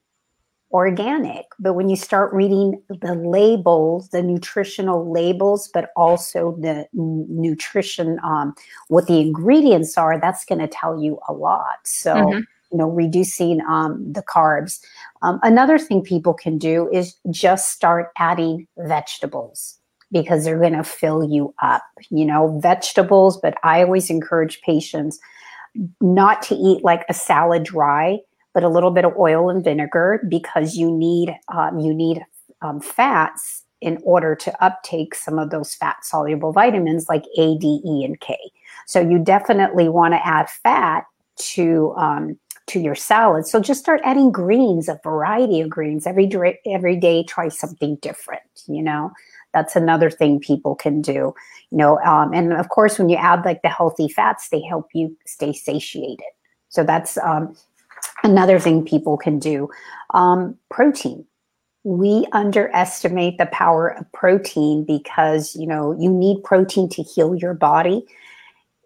organic. 0.72 1.46
But 1.60 1.74
when 1.74 1.90
you 1.90 1.96
start 1.96 2.34
reading 2.34 2.82
the 2.90 3.16
labels, 3.16 4.10
the 4.10 4.24
nutritional 4.24 5.12
labels, 5.12 5.70
but 5.74 5.92
also 5.96 6.58
the 6.60 6.88
nutrition, 6.94 8.20
um, 8.24 8.56
what 8.88 9.08
the 9.08 9.20
ingredients 9.20 9.98
are, 9.98 10.20
that's 10.20 10.46
going 10.46 10.60
to 10.60 10.68
tell 10.68 11.02
you 11.02 11.20
a 11.28 11.34
lot. 11.34 11.80
So, 11.86 12.16
mm-hmm. 12.16 12.40
you 12.72 12.78
know, 12.78 12.90
reducing 12.90 13.62
um, 13.68 14.12
the 14.12 14.24
carbs. 14.24 14.80
Um, 15.22 15.40
another 15.44 15.78
thing 15.78 16.02
people 16.02 16.34
can 16.34 16.58
do 16.58 16.90
is 16.92 17.16
just 17.30 17.72
start 17.72 18.12
adding 18.18 18.68
vegetables 18.78 19.80
because 20.13 20.46
they're 20.46 20.60
going 20.60 20.74
to 20.74 20.84
fill 20.84 21.24
you 21.29 21.53
up. 21.62 21.84
You 22.10 22.25
know, 22.25 22.60
vegetables, 22.62 23.38
but 23.41 23.55
I 23.63 23.84
always 23.84 24.10
encourage 24.10 24.62
patients 24.62 25.20
not 26.00 26.41
to 26.43 26.55
eat 26.55 26.84
like 26.84 27.03
a 27.10 27.13
salad 27.13 27.63
dry 27.63 28.20
but 28.53 28.63
a 28.63 28.70
little 28.70 28.91
bit 28.91 29.05
of 29.05 29.13
oil 29.17 29.50
and 29.50 29.63
vinegar 29.63 30.24
because 30.29 30.75
you 30.75 30.91
need 30.96 31.36
um, 31.53 31.79
you 31.79 31.93
need 31.93 32.24
um, 32.62 32.79
fats 32.79 33.63
in 33.82 34.00
order 34.03 34.36
to 34.36 34.63
uptake 34.63 35.13
some 35.13 35.38
of 35.38 35.50
those 35.50 35.75
fat 35.75 35.98
soluble 36.03 36.53
vitamins 36.53 37.10
like 37.10 37.25
A, 37.38 37.58
D, 37.58 37.82
E, 37.86 38.05
and 38.05 38.20
K. 38.22 38.38
So 38.86 39.01
you 39.01 39.20
definitely 39.20 39.89
want 39.89 40.13
to 40.13 40.25
add 40.25 40.50
fat 40.50 41.05
to 41.38 41.93
um, 41.98 42.39
to 42.67 42.79
your 42.79 42.96
salad. 42.96 43.46
So 43.46 43.60
just 43.60 43.82
start 43.82 44.00
adding 44.05 44.32
greens, 44.32 44.88
a 44.88 45.00
variety 45.03 45.60
of 45.60 45.70
greens 45.70 46.08
every 46.08 46.32
every 46.65 46.96
day. 46.96 47.24
Try 47.24 47.50
something 47.50 47.96
different. 47.98 48.43
You 48.67 48.84
know, 48.84 49.12
that's 49.54 49.76
another 49.76 50.10
thing 50.10 50.40
people 50.40 50.76
can 50.76 51.02
do. 51.02 51.34
You 51.72 51.78
know, 51.78 52.00
um, 52.00 52.34
and 52.34 52.54
of 52.54 52.70
course, 52.70 52.98
when 52.98 53.10
you 53.10 53.18
add 53.18 53.46
like 53.46 53.62
the 53.62 53.70
healthy 53.70 54.08
fats, 54.08 54.50
they 54.50 54.62
help 54.62 54.90
you 54.94 55.16
stay 55.26 55.54
satiated. 55.54 56.26
So 56.70 56.84
that's 56.84 57.18
um, 57.20 57.56
Another 58.24 58.58
thing 58.58 58.86
people 58.86 59.18
can 59.18 59.38
do 59.38 59.70
um, 60.14 60.58
protein. 60.70 61.26
We 61.84 62.26
underestimate 62.32 63.38
the 63.38 63.48
power 63.48 63.90
of 63.90 64.10
protein 64.14 64.86
because 64.86 65.56
you 65.58 65.68
know 65.68 65.96
you 66.00 66.10
need 66.10 66.44
protein 66.44 66.88
to 66.90 67.04
heal 67.04 67.36
your 67.36 67.54
body. 67.54 68.06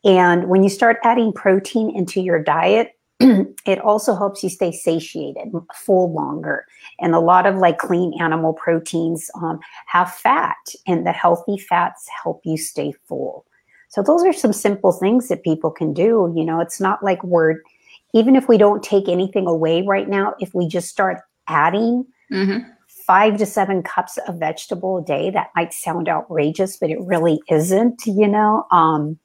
And 0.04 0.48
when 0.48 0.64
you 0.64 0.70
start 0.70 0.98
adding 1.04 1.34
protein 1.34 1.96
into 1.96 2.22
your 2.22 2.42
diet, 2.42 2.97
it 3.66 3.80
also 3.80 4.16
helps 4.16 4.44
you 4.44 4.50
stay 4.50 4.72
satiated, 4.72 5.52
full 5.74 6.14
longer. 6.14 6.66
And 7.00 7.16
a 7.16 7.20
lot 7.20 7.46
of 7.46 7.56
like 7.56 7.80
clean 7.80 8.14
animal 8.22 8.54
proteins 8.54 9.32
um, 9.42 9.60
have 9.88 10.14
fat, 10.14 10.58
and 10.86 11.06
the 11.06 11.12
healthy 11.12 11.58
fats 11.58 12.08
help 12.24 12.42
you 12.46 12.58
stay 12.58 12.94
full. 13.08 13.46
So 13.90 14.04
those 14.04 14.24
are 14.24 14.34
some 14.34 14.54
simple 14.54 14.92
things 14.92 15.30
that 15.30 15.44
people 15.44 15.72
can 15.72 15.94
do. 15.94 16.32
You 16.36 16.44
know, 16.44 16.60
it's 16.60 16.80
not 16.80 17.04
like 17.04 17.24
we're 17.24 17.62
even 18.14 18.36
if 18.36 18.48
we 18.48 18.58
don't 18.58 18.84
take 18.84 19.10
anything 19.10 19.48
away 19.48 19.82
right 19.82 20.08
now, 20.08 20.34
if 20.40 20.54
we 20.54 20.68
just 20.68 20.88
start 20.88 21.22
adding 21.48 22.06
mm-hmm. 22.32 22.70
five 23.06 23.38
to 23.38 23.46
seven 23.46 23.84
cups 23.84 24.18
of 24.28 24.40
vegetable 24.40 24.98
a 24.98 25.04
day, 25.04 25.30
that 25.30 25.52
might 25.56 25.74
sound 25.74 26.08
outrageous, 26.08 26.78
but 26.78 26.90
it 26.90 27.00
really 27.02 27.40
isn't, 27.50 28.06
you 28.06 28.28
know. 28.28 28.66
Um, 28.72 29.20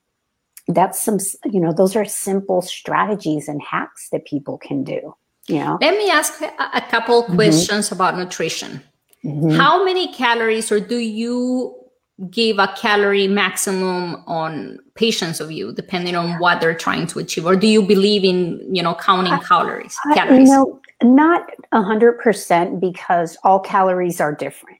that's 0.68 1.02
some, 1.02 1.18
you 1.44 1.60
know, 1.60 1.72
those 1.72 1.96
are 1.96 2.04
simple 2.04 2.62
strategies 2.62 3.48
and 3.48 3.60
hacks 3.62 4.08
that 4.10 4.24
people 4.26 4.58
can 4.58 4.84
do. 4.84 5.14
You 5.48 5.58
know? 5.58 5.78
Let 5.80 5.98
me 5.98 6.10
ask 6.10 6.40
a 6.40 6.80
couple 6.82 7.24
mm-hmm. 7.24 7.34
questions 7.34 7.90
about 7.90 8.16
nutrition. 8.16 8.82
Mm-hmm. 9.24 9.50
How 9.50 9.84
many 9.84 10.12
calories, 10.12 10.70
or 10.70 10.80
do 10.80 10.96
you 10.96 11.82
give 12.30 12.58
a 12.58 12.72
calorie 12.76 13.26
maximum 13.26 14.22
on 14.26 14.78
patients 14.94 15.40
of 15.40 15.50
you 15.50 15.72
depending 15.72 16.14
on 16.14 16.38
what 16.38 16.60
they're 16.60 16.74
trying 16.74 17.06
to 17.06 17.18
achieve 17.18 17.44
or 17.44 17.56
do 17.56 17.66
you 17.66 17.82
believe 17.82 18.22
in 18.22 18.60
you 18.72 18.82
know 18.82 18.94
counting 18.94 19.36
calories 19.40 19.96
calories 20.14 20.48
you 20.48 20.54
know 20.54 20.80
not 21.02 21.50
100% 21.74 22.80
because 22.80 23.36
all 23.42 23.58
calories 23.58 24.20
are 24.20 24.32
different 24.32 24.78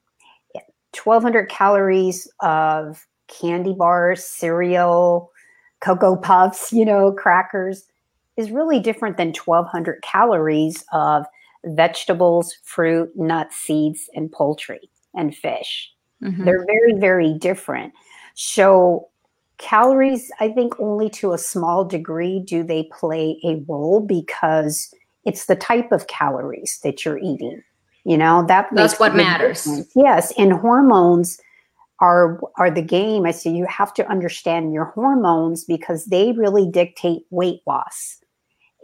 1200 0.95 1.49
calories 1.49 2.31
of 2.41 3.05
candy 3.27 3.73
bars 3.73 4.23
cereal 4.23 5.32
cocoa 5.83 6.17
puffs 6.17 6.73
you 6.73 6.85
know 6.85 7.13
crackers 7.13 7.85
is 8.37 8.51
really 8.51 8.81
different 8.81 9.17
than 9.17 9.33
1200 9.33 10.03
calories 10.03 10.85
of 10.93 11.27
vegetables 11.65 12.57
fruit 12.63 13.11
nuts 13.17 13.57
seeds 13.57 14.09
and 14.15 14.33
poultry 14.33 14.91
and 15.15 15.37
fish 15.37 15.93
Mm-hmm. 16.23 16.45
They're 16.45 16.65
very, 16.65 16.95
very 16.95 17.35
different. 17.35 17.93
So, 18.35 19.09
calories, 19.59 20.31
I 20.41 20.49
think 20.51 20.79
only 20.81 21.11
to 21.11 21.33
a 21.33 21.39
small 21.39 21.85
degree 21.85 22.41
do 22.41 22.63
they 22.63 22.89
play 22.93 23.39
a 23.45 23.63
role 23.69 24.01
because 24.01 24.95
it's 25.25 25.47
the 25.47 25.57
type 25.57 25.93
of 25.93 26.07
calories 26.07 26.81
that 26.83 27.05
you're 27.05 27.19
eating. 27.19 27.63
You 28.05 28.19
know, 28.19 28.45
that 28.49 28.69
that's 28.73 28.99
what 28.99 29.15
matters. 29.15 29.65
Difference. 29.65 29.93
Yes. 29.95 30.33
And 30.37 30.53
hormones 30.53 31.41
are 32.03 32.41
are 32.59 32.71
the 32.71 32.83
game. 32.83 33.25
I 33.25 33.31
say 33.31 33.51
you 33.51 33.65
have 33.67 33.95
to 33.95 34.07
understand 34.11 34.75
your 34.75 34.87
hormones 34.87 35.65
because 35.65 36.07
they 36.07 36.33
really 36.33 36.69
dictate 36.69 37.23
weight 37.31 37.61
loss. 37.67 38.19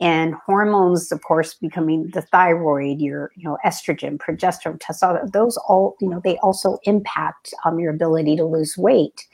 And 0.01 0.35
hormones 0.47 1.11
of 1.11 1.21
course 1.23 1.55
becoming 1.55 2.09
the 2.15 2.23
thyroid 2.23 3.01
your 3.01 3.33
you 3.35 3.43
know 3.43 3.59
estrogen 3.67 4.17
progesterone 4.17 4.79
testosterone 4.79 5.33
those 5.33 5.57
all 5.69 5.97
you 6.01 6.09
know 6.09 6.21
they 6.23 6.39
also 6.39 6.79
impact 6.85 7.53
um, 7.65 7.81
your 7.81 7.93
ability 7.93 8.37
to 8.37 8.45
lose 8.45 8.79
weight. 8.79 9.27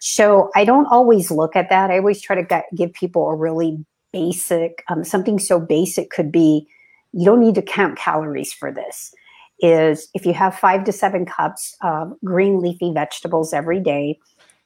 So 0.00 0.50
i 0.54 0.64
don't 0.64 0.86
always 0.86 1.30
look 1.30 1.54
at 1.54 1.68
that. 1.68 1.90
I 1.90 1.98
always 1.98 2.22
try 2.22 2.42
to 2.42 2.62
give 2.74 2.92
people 2.94 3.28
a 3.28 3.36
really 3.36 3.84
basic 4.12 4.82
um, 4.88 5.04
something 5.04 5.38
so 5.38 5.60
basic 5.60 6.08
could 6.08 6.32
be 6.32 6.66
you 7.12 7.26
don't 7.26 7.40
need 7.40 7.54
to 7.56 7.62
count 7.62 7.98
calories 7.98 8.52
for 8.52 8.72
this 8.72 9.12
is 9.60 10.08
if 10.14 10.26
you 10.26 10.34
have 10.34 10.54
five 10.54 10.84
to 10.84 10.92
seven 10.92 11.24
cups 11.24 11.76
of 11.82 12.12
green 12.24 12.60
leafy 12.60 12.92
vegetables 12.92 13.52
every 13.52 13.80
day 13.80 14.18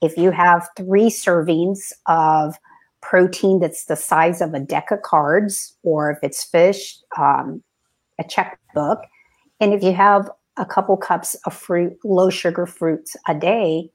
if 0.02 0.16
you 0.16 0.30
have 0.30 0.68
three 0.76 1.08
servings 1.08 1.92
of 2.06 2.54
protein 3.02 3.60
that's 3.60 3.84
the 3.86 3.96
size 3.96 4.40
of 4.40 4.54
a 4.54 4.60
deck 4.60 4.90
of 4.90 5.02
cards, 5.02 5.76
or 5.82 6.10
if 6.10 6.18
it's 6.22 6.44
fish, 6.44 6.98
um, 7.18 7.62
a 8.18 8.24
checkbook. 8.24 9.00
And 9.60 9.72
if 9.72 9.82
you 9.82 9.92
have 9.92 10.30
a 10.56 10.66
couple 10.66 10.96
cups 10.96 11.34
of 11.46 11.54
fruit, 11.54 11.96
low 12.04 12.30
sugar 12.30 12.66
fruits 12.66 13.16
a 13.28 13.34
day, 13.34 13.90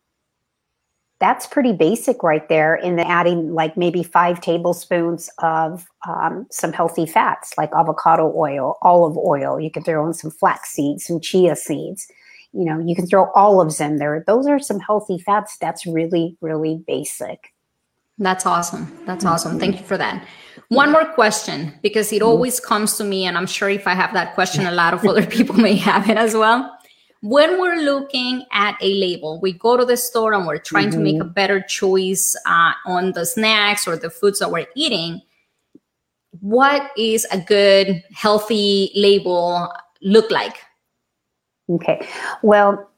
that's 1.26 1.48
pretty 1.48 1.74
basic 1.74 2.22
right 2.22 2.48
there. 2.50 2.76
in 2.76 2.98
then 2.98 3.08
adding 3.08 3.56
like 3.56 3.76
maybe 3.76 4.04
five 4.04 4.40
tablespoons 4.42 5.28
of 5.40 5.88
um, 6.08 6.46
some 6.52 6.72
healthy 6.72 7.08
fats 7.08 7.58
like 7.58 7.72
avocado 7.76 8.32
oil, 8.36 8.78
olive 8.84 9.18
oil. 9.18 9.60
You 9.60 9.72
can 9.72 9.84
throw 9.84 10.06
in 10.06 10.14
some 10.14 10.30
flax 10.30 10.70
seeds, 10.70 11.06
some 11.06 11.20
chia 11.20 11.56
seeds. 11.56 12.08
You 12.54 12.64
know, 12.64 12.80
you 12.80 12.96
can 12.96 13.08
throw 13.08 13.32
olives 13.34 13.82
in 13.82 13.98
there. 13.98 14.24
Those 14.28 14.46
are 14.46 14.60
some 14.60 14.80
healthy 14.80 15.18
fats. 15.18 15.58
That's 15.58 15.88
really, 15.88 16.38
really 16.42 16.84
basic. 16.86 17.52
That's 18.20 18.46
awesome. 18.46 18.96
That's 19.08 19.26
awesome. 19.26 19.58
Thank 19.60 19.80
you 19.80 19.86
for 19.86 19.98
that. 19.98 20.24
One 20.68 20.92
more 20.92 21.06
question 21.06 21.74
because 21.82 22.14
it 22.14 22.22
always 22.22 22.60
comes 22.60 22.98
to 22.98 23.04
me, 23.04 23.26
and 23.26 23.36
I'm 23.36 23.48
sure 23.48 23.70
if 23.70 23.88
I 23.88 23.96
have 23.96 24.14
that 24.14 24.36
question, 24.36 24.68
a 24.68 24.72
lot 24.72 24.94
of 24.94 25.04
other 25.04 25.26
people 25.26 25.56
may 25.56 25.76
have 25.76 26.08
it 26.08 26.18
as 26.18 26.36
well. 26.36 26.75
When 27.26 27.60
we're 27.60 27.82
looking 27.82 28.46
at 28.52 28.78
a 28.82 28.94
label, 28.94 29.42
we 29.42 29.52
go 29.52 29.78
to 29.78 29.84
the 29.84 29.98
store 29.98 30.34
and 30.34 30.46
we're 30.46 30.60
trying 30.60 30.90
mm-hmm. 30.90 30.98
to 31.00 31.04
make 31.04 31.16
a 31.16 31.26
mm-hmm. 31.26 31.34
better 31.34 31.60
choice 31.60 32.36
uh, 32.46 32.74
on 32.86 33.14
the 33.14 33.26
snacks 33.26 33.88
or 33.88 33.98
the 33.98 34.12
foods 34.12 34.38
that 34.38 34.52
we're 34.52 34.68
eating. 34.76 35.24
what 36.42 36.92
is 36.98 37.26
a 37.32 37.40
good 37.40 38.04
healthy 38.14 38.92
label 38.96 39.74
look 40.02 40.30
like? 40.30 40.56
Okay. 41.70 42.08
Well, 42.44 42.90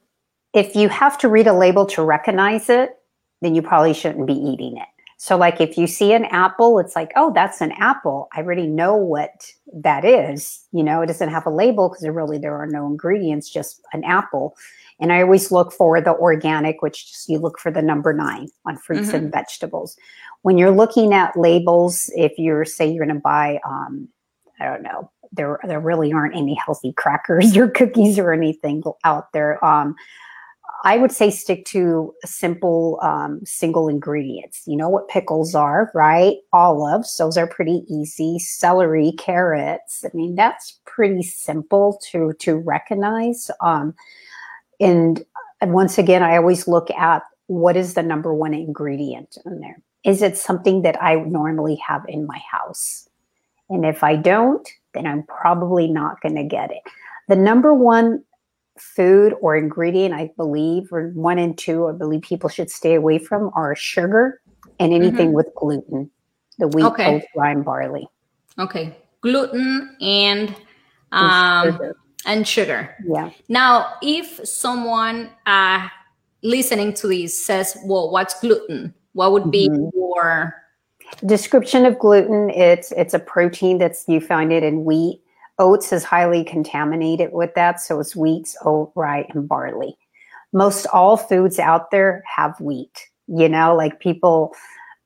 if 0.54 0.76
you 0.76 0.90
have 0.90 1.18
to 1.20 1.30
read 1.30 1.48
a 1.48 1.54
label 1.54 1.86
to 1.88 2.04
recognize 2.04 2.70
it, 2.70 2.98
then 3.42 3.56
you 3.56 3.62
probably 3.62 3.94
shouldn't 3.94 4.28
be 4.28 4.34
eating 4.34 4.76
it. 4.78 4.88
So, 5.20 5.36
like 5.36 5.60
if 5.60 5.78
you 5.78 5.88
see 5.88 6.14
an 6.14 6.26
apple, 6.26 6.78
it's 6.78 6.96
like, 6.96 7.12
oh, 7.16 7.32
that's 7.34 7.60
an 7.60 7.72
apple. 7.74 8.30
I 8.36 8.42
already 8.42 8.68
know 8.68 8.96
what 8.96 9.52
that 9.74 10.06
is. 10.06 10.64
You 10.72 10.84
know, 10.84 11.02
it 11.02 11.08
doesn't 11.08 11.30
have 11.30 11.48
a 11.48 11.50
label 11.50 11.90
because 11.90 12.08
really 12.08 12.38
there 12.38 12.56
are 12.56 12.68
no 12.68 12.86
ingredients, 12.86 13.50
just 13.50 13.82
an 13.94 14.04
apple. 14.04 14.56
And 15.00 15.12
I 15.12 15.24
always 15.24 15.52
look 15.52 15.74
for 15.74 16.00
the 16.02 16.16
organic, 16.16 16.84
which 16.84 17.08
just, 17.12 17.30
you 17.30 17.40
look 17.40 17.60
for 17.60 17.72
the 17.72 17.82
number 17.82 18.14
nine 18.14 18.48
on 18.66 18.78
fruits 18.78 19.08
mm-hmm. 19.08 19.16
and 19.16 19.32
vegetables. 19.32 19.98
When 20.44 20.60
you're 20.60 20.72
looking 20.72 21.14
at 21.14 21.36
labels, 21.36 22.12
if 22.16 22.34
you're 22.38 22.64
say 22.64 22.88
you're 22.88 23.06
going 23.06 23.16
to 23.16 23.22
buy, 23.22 23.60
um, 23.68 24.08
I 24.60 24.66
don't 24.66 24.84
know, 24.84 25.12
there 25.32 25.60
there 25.64 25.80
really 25.80 26.14
aren't 26.14 26.36
any 26.36 26.54
healthy 26.54 26.94
crackers 26.94 27.58
or 27.58 27.70
cookies 27.70 28.20
or 28.20 28.34
anything 28.34 28.84
out 29.04 29.32
there. 29.34 29.64
Um, 29.66 29.96
I 30.84 30.98
would 30.98 31.12
say 31.12 31.30
stick 31.32 31.66
to 31.66 32.14
simple 32.24 33.00
um, 33.02 33.42
single 33.46 33.88
ingredients. 33.88 34.64
You 34.66 34.78
know 34.78 34.90
what 34.90 35.08
pickles 35.08 35.56
are, 35.56 35.92
right? 35.94 36.38
Olives, 36.54 37.18
those 37.18 37.38
are 37.38 37.48
pretty 37.48 37.84
easy. 37.90 38.40
Celery, 38.40 39.14
carrots. 39.18 40.06
I 40.06 40.10
mean, 40.14 40.36
that's 40.36 40.80
pretty 40.86 41.24
simple 41.24 42.00
to 42.12 42.34
to 42.40 42.58
recognize. 42.58 43.50
Um, 43.62 43.96
and, 44.80 45.26
and 45.62 45.74
once 45.74 45.98
again, 45.98 46.22
I 46.22 46.38
always 46.38 46.68
look 46.68 46.92
at 46.92 47.24
what 47.48 47.76
is 47.76 47.96
the 47.96 48.04
number 48.04 48.34
one 48.34 48.54
ingredient 48.54 49.38
in 49.46 49.60
there. 49.60 49.82
Is 50.04 50.22
it 50.22 50.38
something 50.38 50.84
that 50.84 51.02
I 51.02 51.16
normally 51.16 51.76
have 51.76 52.06
in 52.08 52.28
my 52.28 52.40
house? 52.50 53.10
And 53.70 53.86
if 53.86 54.04
I 54.04 54.16
don't, 54.16 54.68
then 54.94 55.08
I'm 55.08 55.24
probably 55.24 55.88
not 55.88 56.22
going 56.22 56.36
to 56.36 56.44
get 56.44 56.72
it. 56.72 56.84
The 57.28 57.36
number 57.36 57.74
one 57.74 58.24
food 58.80 59.34
or 59.42 59.56
ingredient 59.56 60.14
I 60.14 60.32
believe, 60.38 60.92
or 60.92 61.10
one 61.10 61.38
and 61.38 61.58
two, 61.58 61.88
I 61.88 61.92
believe 61.94 62.22
people 62.22 62.50
should 62.50 62.70
stay 62.70 62.96
away 62.96 63.20
from 63.20 63.52
are 63.56 63.76
sugar 63.76 64.42
and 64.80 64.94
anything 64.94 65.28
mm-hmm. 65.28 65.36
with 65.36 65.48
gluten, 65.56 66.10
the 66.60 66.68
wheat, 66.68 66.86
okay. 66.86 67.16
oat, 67.16 67.24
rye, 67.36 67.56
barley. 67.56 68.08
Okay, 68.60 68.96
gluten 69.22 69.96
and 70.02 70.56
um, 71.12 71.72
sugar. 71.72 71.96
and 72.26 72.48
sugar. 72.48 72.96
Yeah. 73.06 73.32
Now, 73.50 73.94
if 74.02 74.48
someone 74.48 75.30
uh, 75.46 75.88
listening 76.44 76.94
to 76.96 77.08
this 77.08 77.46
says, 77.46 77.78
"Well, 77.86 78.12
what's 78.12 78.40
gluten?" 78.40 78.94
What 79.14 79.32
would 79.32 79.50
be 79.50 79.68
mm-hmm. 79.68 79.90
your 79.98 80.54
description 81.26 81.86
of 81.86 81.98
gluten? 81.98 82.52
It's 82.52 82.92
it's 82.92 83.16
a 83.16 83.20
protein 83.20 83.80
that's 83.80 84.06
you 84.08 84.22
find 84.22 84.54
it 84.54 84.62
in 84.64 84.86
wheat 84.86 85.22
Oats 85.60 85.92
is 85.92 86.04
highly 86.04 86.44
contaminated 86.44 87.32
with 87.32 87.54
that, 87.56 87.82
so 87.82 88.00
it's 88.00 88.16
wheats, 88.16 88.56
oat, 88.64 88.92
rye, 88.96 89.26
and 89.30 89.48
barley. 89.48 89.98
Most 90.54 90.86
all 90.88 91.18
foods 91.18 91.60
out 91.60 91.92
there 91.92 92.24
have 92.36 92.60
wheat. 92.62 93.08
You 93.28 93.50
know, 93.50 93.76
like 93.76 94.00
people, 94.00 94.54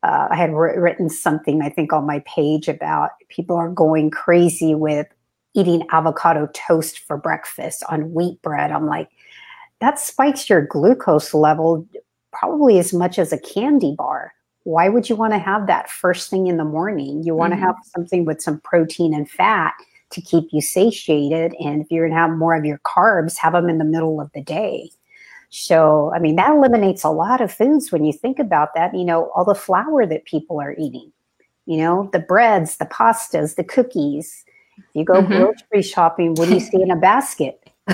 uh, 0.03 0.27
I 0.29 0.35
had 0.35 0.53
written 0.53 1.09
something 1.09 1.61
I 1.61 1.69
think 1.69 1.93
on 1.93 2.05
my 2.05 2.19
page 2.25 2.67
about 2.67 3.11
people 3.29 3.55
are 3.55 3.69
going 3.69 4.11
crazy 4.11 4.75
with 4.75 5.07
eating 5.53 5.87
avocado 5.91 6.49
toast 6.53 6.99
for 6.99 7.17
breakfast 7.17 7.83
on 7.89 8.13
wheat 8.13 8.41
bread. 8.41 8.71
I'm 8.71 8.87
like, 8.87 9.09
that 9.79 9.99
spikes 9.99 10.49
your 10.49 10.61
glucose 10.61 11.33
level 11.33 11.87
probably 12.31 12.77
as 12.77 12.93
much 12.93 13.17
as 13.17 13.33
a 13.33 13.39
candy 13.39 13.95
bar. 13.97 14.33
Why 14.63 14.89
would 14.89 15.09
you 15.09 15.15
want 15.15 15.33
to 15.33 15.39
have 15.39 15.67
that 15.67 15.89
first 15.89 16.29
thing 16.29 16.47
in 16.47 16.57
the 16.57 16.63
morning? 16.63 17.23
You 17.23 17.35
want 17.35 17.53
mm-hmm. 17.53 17.61
to 17.61 17.67
have 17.67 17.75
something 17.95 18.25
with 18.25 18.41
some 18.41 18.59
protein 18.61 19.13
and 19.13 19.29
fat 19.29 19.73
to 20.11 20.21
keep 20.21 20.49
you 20.51 20.61
satiated. 20.61 21.55
And 21.59 21.81
if 21.81 21.91
you're 21.91 22.07
going 22.07 22.15
to 22.15 22.21
have 22.21 22.37
more 22.37 22.55
of 22.55 22.65
your 22.65 22.79
carbs, 22.79 23.37
have 23.37 23.53
them 23.53 23.69
in 23.69 23.77
the 23.77 23.85
middle 23.85 24.21
of 24.21 24.31
the 24.33 24.41
day. 24.41 24.91
So, 25.49 26.11
I 26.15 26.19
mean, 26.19 26.37
that 26.37 26.51
eliminates 26.51 27.03
a 27.03 27.09
lot 27.09 27.41
of 27.41 27.51
foods 27.51 27.91
when 27.91 28.05
you 28.05 28.13
think 28.13 28.39
about 28.39 28.73
that. 28.75 28.95
You 28.95 29.03
know, 29.03 29.31
all 29.35 29.43
the 29.43 29.55
flour 29.55 30.05
that 30.05 30.25
people 30.25 30.61
are 30.61 30.75
eating, 30.79 31.11
you 31.65 31.77
know, 31.77 32.09
the 32.13 32.19
breads, 32.19 32.77
the 32.77 32.85
pastas, 32.85 33.55
the 33.55 33.63
cookies. 33.63 34.45
If 34.77 34.85
you 34.93 35.03
go 35.03 35.21
mm-hmm. 35.21 35.33
grocery 35.33 35.81
shopping, 35.81 36.35
what 36.35 36.47
do 36.47 36.53
you 36.53 36.61
see 36.61 36.81
in 36.81 36.89
a 36.89 36.95
basket? 36.95 37.69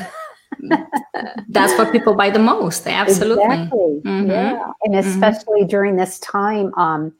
That's 1.49 1.77
what 1.77 1.91
people 1.91 2.13
buy 2.13 2.29
the 2.29 2.39
most. 2.39 2.85
Absolutely. 2.87 3.43
Exactly. 3.43 4.01
Mm-hmm. 4.05 4.29
Yeah. 4.29 4.71
And 4.83 4.93
mm-hmm. 4.93 5.09
especially 5.09 5.61
mm-hmm. 5.61 5.69
during 5.69 5.95
this 5.95 6.19
time 6.19 6.73
um, 6.75 7.13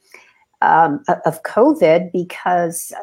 um, 0.61 1.03
of 1.25 1.41
COVID, 1.43 2.11
because 2.11 2.93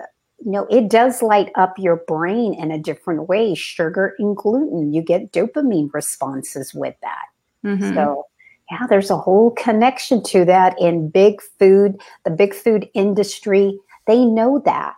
you 0.45 0.51
know, 0.51 0.67
it 0.71 0.91
does 0.91 1.23
light 1.23 1.51
up 1.55 1.75
your 1.79 1.97
brain 2.07 2.55
in 2.55 2.71
a 2.71 2.79
different 2.79 3.29
way. 3.29 3.55
Sugar 3.55 4.15
and 4.19 4.37
gluten, 4.37 4.93
you 4.93 5.01
get 5.01 5.33
dopamine 5.33 5.89
responses 5.95 6.75
with 6.75 6.95
that. 7.01 7.25
Mm-hmm. 7.65 7.95
So, 7.95 8.27
yeah, 8.71 8.87
there's 8.89 9.11
a 9.11 9.17
whole 9.17 9.53
connection 9.53 10.23
to 10.25 10.45
that 10.45 10.75
in 10.79 11.09
big 11.09 11.41
food, 11.59 11.99
the 12.25 12.31
big 12.31 12.55
food 12.55 12.89
industry. 12.93 13.79
They 14.07 14.25
know 14.25 14.61
that. 14.67 14.97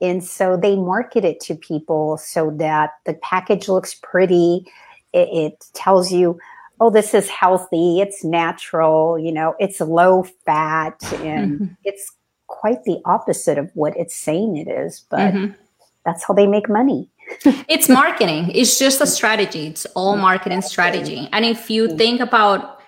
And 0.00 0.24
so 0.24 0.56
they 0.56 0.74
market 0.74 1.24
it 1.24 1.38
to 1.42 1.54
people 1.54 2.16
so 2.16 2.50
that 2.56 2.90
the 3.06 3.14
package 3.14 3.68
looks 3.68 3.94
pretty. 4.02 4.66
It, 5.12 5.28
it 5.32 5.64
tells 5.74 6.10
you, 6.10 6.40
oh, 6.80 6.90
this 6.90 7.14
is 7.14 7.28
healthy, 7.28 8.00
it's 8.00 8.24
natural, 8.24 9.16
you 9.16 9.30
know, 9.30 9.54
it's 9.60 9.80
low 9.80 10.24
fat, 10.44 11.00
and 11.20 11.76
it's 11.84 12.10
quite 12.52 12.84
the 12.84 13.00
opposite 13.06 13.58
of 13.58 13.70
what 13.74 13.96
it's 13.96 14.14
saying 14.14 14.56
it 14.56 14.68
is, 14.68 15.04
but 15.10 15.32
mm-hmm. 15.32 15.52
that's 16.04 16.22
how 16.24 16.34
they 16.34 16.46
make 16.46 16.68
money. 16.68 17.08
it's 17.68 17.88
marketing. 17.88 18.50
It's 18.54 18.78
just 18.78 19.00
a 19.00 19.06
strategy. 19.06 19.66
It's 19.66 19.86
all 19.96 20.16
marketing 20.16 20.62
strategy. 20.62 21.28
And 21.32 21.44
if 21.44 21.70
you 21.70 21.96
think 21.96 22.20
about 22.20 22.80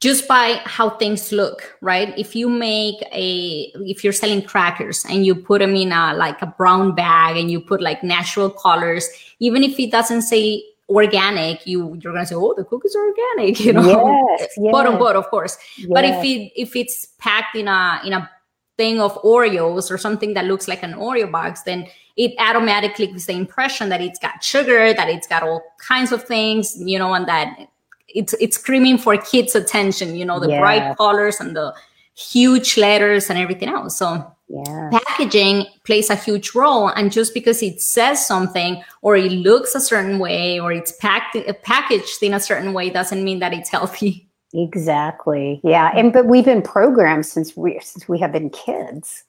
just 0.00 0.26
by 0.26 0.60
how 0.64 0.90
things 0.90 1.30
look, 1.30 1.78
right? 1.80 2.12
If 2.18 2.34
you 2.34 2.48
make 2.48 2.96
a, 3.12 3.72
if 3.76 4.02
you're 4.02 4.12
selling 4.12 4.42
crackers 4.42 5.04
and 5.08 5.24
you 5.24 5.36
put 5.36 5.60
them 5.60 5.76
in 5.76 5.92
a 5.92 6.14
like 6.14 6.42
a 6.42 6.46
brown 6.46 6.96
bag 6.96 7.36
and 7.36 7.50
you 7.50 7.60
put 7.60 7.80
like 7.80 8.02
natural 8.02 8.50
colors, 8.50 9.08
even 9.38 9.62
if 9.62 9.78
it 9.78 9.92
doesn't 9.92 10.22
say 10.22 10.64
organic, 10.88 11.64
you 11.66 11.96
you're 12.02 12.12
gonna 12.12 12.26
say, 12.26 12.34
oh, 12.34 12.54
the 12.56 12.64
cookies 12.64 12.96
are 12.96 13.06
organic, 13.06 13.60
you 13.66 13.72
know, 13.72 14.26
yes, 14.38 14.48
yes. 14.56 14.70
quote 14.70 14.86
unquote, 14.86 15.14
of 15.14 15.28
course. 15.30 15.56
Yes. 15.78 15.88
But 15.88 16.04
if 16.04 16.24
it 16.24 16.52
if 16.56 16.74
it's 16.74 17.06
packed 17.18 17.54
in 17.54 17.68
a 17.68 18.00
in 18.04 18.12
a 18.12 18.28
thing 18.76 19.00
of 19.00 19.20
Oreos 19.22 19.90
or 19.90 19.98
something 19.98 20.34
that 20.34 20.46
looks 20.46 20.68
like 20.68 20.82
an 20.82 20.94
Oreo 20.94 21.30
box, 21.30 21.62
then 21.62 21.86
it 22.16 22.32
automatically 22.38 23.06
gives 23.06 23.26
the 23.26 23.34
impression 23.34 23.88
that 23.88 24.00
it's 24.00 24.18
got 24.18 24.42
sugar, 24.42 24.92
that 24.94 25.08
it's 25.08 25.26
got 25.26 25.42
all 25.42 25.62
kinds 25.86 26.12
of 26.12 26.24
things, 26.24 26.76
you 26.78 26.98
know, 26.98 27.14
and 27.14 27.26
that 27.26 27.68
it's 28.08 28.34
it's 28.34 28.56
screaming 28.56 28.98
for 28.98 29.16
kids' 29.16 29.54
attention, 29.54 30.16
you 30.16 30.24
know, 30.24 30.38
the 30.38 30.48
yeah. 30.48 30.60
bright 30.60 30.96
colors 30.96 31.40
and 31.40 31.56
the 31.56 31.74
huge 32.14 32.76
letters 32.76 33.30
and 33.30 33.38
everything 33.38 33.68
else. 33.68 33.96
So 33.96 34.34
yeah. 34.48 34.90
packaging 34.90 35.66
plays 35.84 36.10
a 36.10 36.16
huge 36.16 36.54
role. 36.54 36.88
And 36.88 37.10
just 37.10 37.32
because 37.34 37.62
it 37.62 37.80
says 37.80 38.26
something 38.26 38.82
or 39.00 39.16
it 39.16 39.32
looks 39.32 39.74
a 39.74 39.80
certain 39.80 40.18
way 40.18 40.60
or 40.60 40.72
it's 40.72 40.92
packed 40.92 41.36
uh, 41.36 41.52
packaged 41.62 42.22
in 42.22 42.34
a 42.34 42.40
certain 42.40 42.72
way 42.72 42.90
doesn't 42.90 43.24
mean 43.24 43.38
that 43.38 43.52
it's 43.52 43.70
healthy. 43.70 44.28
Exactly. 44.54 45.60
Yeah. 45.64 45.92
And 45.96 46.12
but 46.12 46.26
we've 46.26 46.44
been 46.44 46.62
programmed 46.62 47.26
since 47.26 47.56
we 47.56 47.78
since 47.80 48.08
we 48.08 48.18
have 48.18 48.32
been 48.32 48.50
kids 48.50 49.24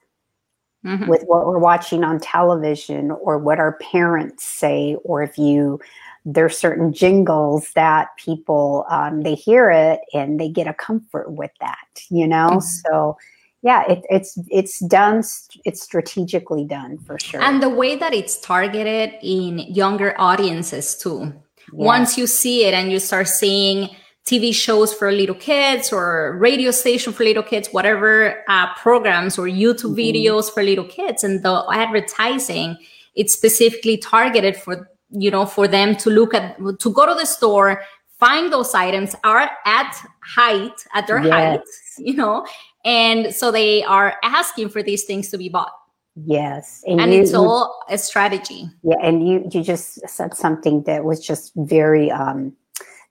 mm-hmm. 0.86 1.07
with 1.07 1.23
what 1.27 1.45
we're 1.45 1.59
watching 1.59 2.03
on 2.03 2.19
television 2.19 3.12
or 3.12 3.38
what 3.38 3.59
our 3.59 3.77
parents 3.77 4.43
say, 4.43 4.97
or 5.03 5.23
if 5.23 5.38
you 5.38 5.79
there's 6.25 6.57
certain 6.57 6.93
jingles 6.93 7.71
that 7.75 8.09
people 8.17 8.86
um, 8.89 9.21
they 9.21 9.36
hear 9.36 9.69
it 9.69 9.99
and 10.13 10.39
they 10.39 10.49
get 10.49 10.67
a 10.67 10.73
comfort 10.73 11.31
with 11.31 11.51
that, 11.59 12.01
you 12.09 12.27
know. 12.27 12.49
Mm-hmm. 12.51 12.89
So 12.89 13.17
yeah, 13.62 13.83
it, 13.89 14.03
it's 14.09 14.38
it's 14.49 14.79
done. 14.79 15.23
It's 15.63 15.81
strategically 15.81 16.65
done 16.65 16.97
for 16.97 17.17
sure. 17.17 17.41
And 17.41 17.63
the 17.63 17.69
way 17.69 17.95
that 17.95 18.13
it's 18.13 18.38
targeted 18.39 19.13
in 19.23 19.59
younger 19.59 20.15
audiences 20.17 20.97
too. 20.97 21.19
Yeah. 21.21 21.33
Once 21.71 22.17
you 22.17 22.27
see 22.27 22.65
it 22.65 22.73
and 22.73 22.91
you 22.91 22.99
start 22.99 23.29
seeing 23.29 23.89
TV 24.25 24.53
shows 24.53 24.93
for 24.93 25.12
little 25.12 25.36
kids 25.36 25.91
or 25.91 26.38
radio 26.39 26.71
station 26.71 27.12
for 27.12 27.23
little 27.23 27.43
kids, 27.43 27.67
whatever 27.71 28.43
uh, 28.47 28.73
programs 28.75 29.38
or 29.38 29.47
YouTube 29.47 29.95
mm-hmm. 29.95 30.15
videos 30.15 30.51
for 30.51 30.63
little 30.63 30.86
kids, 30.86 31.23
and 31.23 31.43
the 31.43 31.65
advertising 31.71 32.77
it's 33.15 33.33
specifically 33.33 33.97
targeted 33.97 34.55
for 34.57 34.89
you 35.09 35.29
know 35.29 35.45
for 35.45 35.67
them 35.67 35.95
to 35.97 36.09
look 36.09 36.33
at 36.33 36.57
to 36.79 36.91
go 36.91 37.05
to 37.05 37.13
the 37.13 37.25
store, 37.25 37.83
find 38.19 38.51
those 38.51 38.73
items 38.73 39.15
are 39.23 39.49
at 39.65 39.95
height 40.23 40.86
at 40.93 41.07
their 41.07 41.23
yes. 41.23 41.31
height, 41.31 41.62
you 41.97 42.15
know, 42.15 42.45
and 42.86 43.33
so 43.33 43.51
they 43.51 43.83
are 43.83 44.17
asking 44.23 44.69
for 44.69 44.81
these 44.81 45.03
things 45.03 45.29
to 45.29 45.38
be 45.38 45.49
bought. 45.49 45.71
Yes, 46.15 46.83
and, 46.86 47.01
and 47.01 47.13
you, 47.13 47.21
it's 47.21 47.33
all 47.33 47.83
a 47.89 47.97
strategy. 47.97 48.69
Yeah, 48.83 48.97
and 49.01 49.27
you 49.27 49.47
you 49.51 49.63
just 49.63 50.07
said 50.07 50.36
something 50.36 50.83
that 50.83 51.03
was 51.03 51.25
just 51.25 51.51
very 51.55 52.12
um 52.12 52.53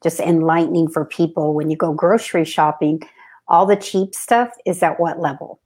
just 0.02 0.20
enlightening 0.20 0.88
for 0.88 1.04
people 1.04 1.54
when 1.54 1.70
you 1.70 1.76
go 1.76 1.92
grocery 1.92 2.44
shopping 2.44 3.00
all 3.48 3.66
the 3.66 3.76
cheap 3.76 4.14
stuff 4.14 4.50
is 4.64 4.82
at 4.82 4.98
what 4.98 5.20
level 5.20 5.60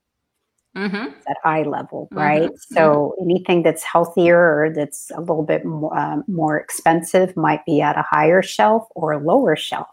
mm-hmm. 0.76 1.06
at 1.28 1.36
eye 1.44 1.62
level, 1.62 2.08
mm-hmm. 2.12 2.18
right? 2.18 2.42
Mm-hmm. 2.42 2.74
So 2.74 3.14
anything 3.20 3.62
that's 3.62 3.82
healthier 3.82 4.38
or 4.38 4.72
that's 4.74 5.10
a 5.16 5.20
little 5.20 5.42
bit 5.42 5.64
more, 5.64 5.96
um, 5.98 6.24
more 6.28 6.58
expensive 6.58 7.36
might 7.36 7.64
be 7.64 7.80
at 7.80 7.98
a 7.98 8.02
higher 8.02 8.42
shelf 8.42 8.86
or 8.94 9.12
a 9.12 9.18
lower 9.18 9.56
shelf. 9.56 9.88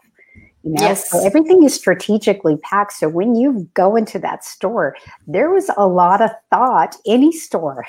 You 0.64 0.70
know, 0.70 0.80
yes. 0.80 1.10
so 1.10 1.22
everything 1.22 1.62
is 1.62 1.74
strategically 1.74 2.56
packed. 2.56 2.94
So 2.94 3.06
when 3.06 3.34
you 3.34 3.68
go 3.74 3.96
into 3.96 4.18
that 4.20 4.46
store, 4.46 4.96
there 5.26 5.50
was 5.50 5.70
a 5.76 5.86
lot 5.86 6.22
of 6.22 6.30
thought. 6.50 6.96
Any 7.06 7.32
store, 7.32 7.84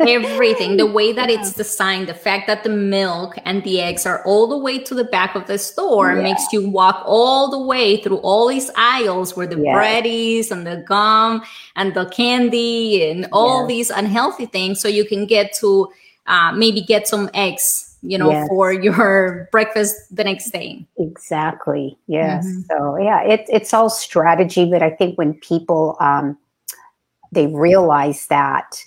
everything, 0.00 0.78
the 0.78 0.86
way 0.86 1.12
that 1.12 1.28
it's 1.28 1.52
designed, 1.62 2.08
the 2.08 2.14
fact 2.14 2.46
that 2.46 2.64
the 2.64 2.70
milk 2.70 3.36
and 3.44 3.62
the 3.64 3.82
eggs 3.82 4.06
are 4.06 4.24
all 4.24 4.46
the 4.46 4.56
way 4.56 4.78
to 4.78 4.94
the 4.94 5.04
back 5.04 5.34
of 5.34 5.46
the 5.46 5.58
store 5.58 6.14
yeah. 6.14 6.22
makes 6.22 6.50
you 6.54 6.66
walk 6.70 7.02
all 7.04 7.50
the 7.50 7.60
way 7.60 8.00
through 8.00 8.18
all 8.18 8.48
these 8.48 8.70
aisles 8.76 9.36
where 9.36 9.46
the 9.46 9.60
yes. 9.60 9.74
bread 9.74 10.06
is 10.06 10.50
and 10.50 10.66
the 10.66 10.82
gum 10.88 11.42
and 11.76 11.92
the 11.92 12.06
candy 12.06 13.10
and 13.10 13.28
all 13.30 13.60
yes. 13.60 13.68
these 13.68 13.90
unhealthy 13.90 14.46
things, 14.46 14.80
so 14.80 14.88
you 14.88 15.04
can 15.04 15.26
get 15.26 15.52
to 15.60 15.92
uh, 16.26 16.50
maybe 16.52 16.80
get 16.80 17.06
some 17.06 17.28
eggs 17.34 17.85
you 18.02 18.18
know, 18.18 18.30
yes. 18.30 18.48
for 18.48 18.72
your 18.72 19.48
breakfast 19.52 20.14
the 20.14 20.24
next 20.24 20.50
day. 20.50 20.86
Exactly. 20.98 21.96
Yes. 22.06 22.46
Mm-hmm. 22.46 22.60
So 22.70 22.96
yeah, 22.98 23.22
it, 23.22 23.46
it's 23.48 23.72
all 23.74 23.90
strategy, 23.90 24.70
but 24.70 24.82
I 24.82 24.90
think 24.90 25.18
when 25.18 25.34
people 25.34 25.96
um, 26.00 26.38
they 27.32 27.46
realize 27.46 28.26
that 28.28 28.82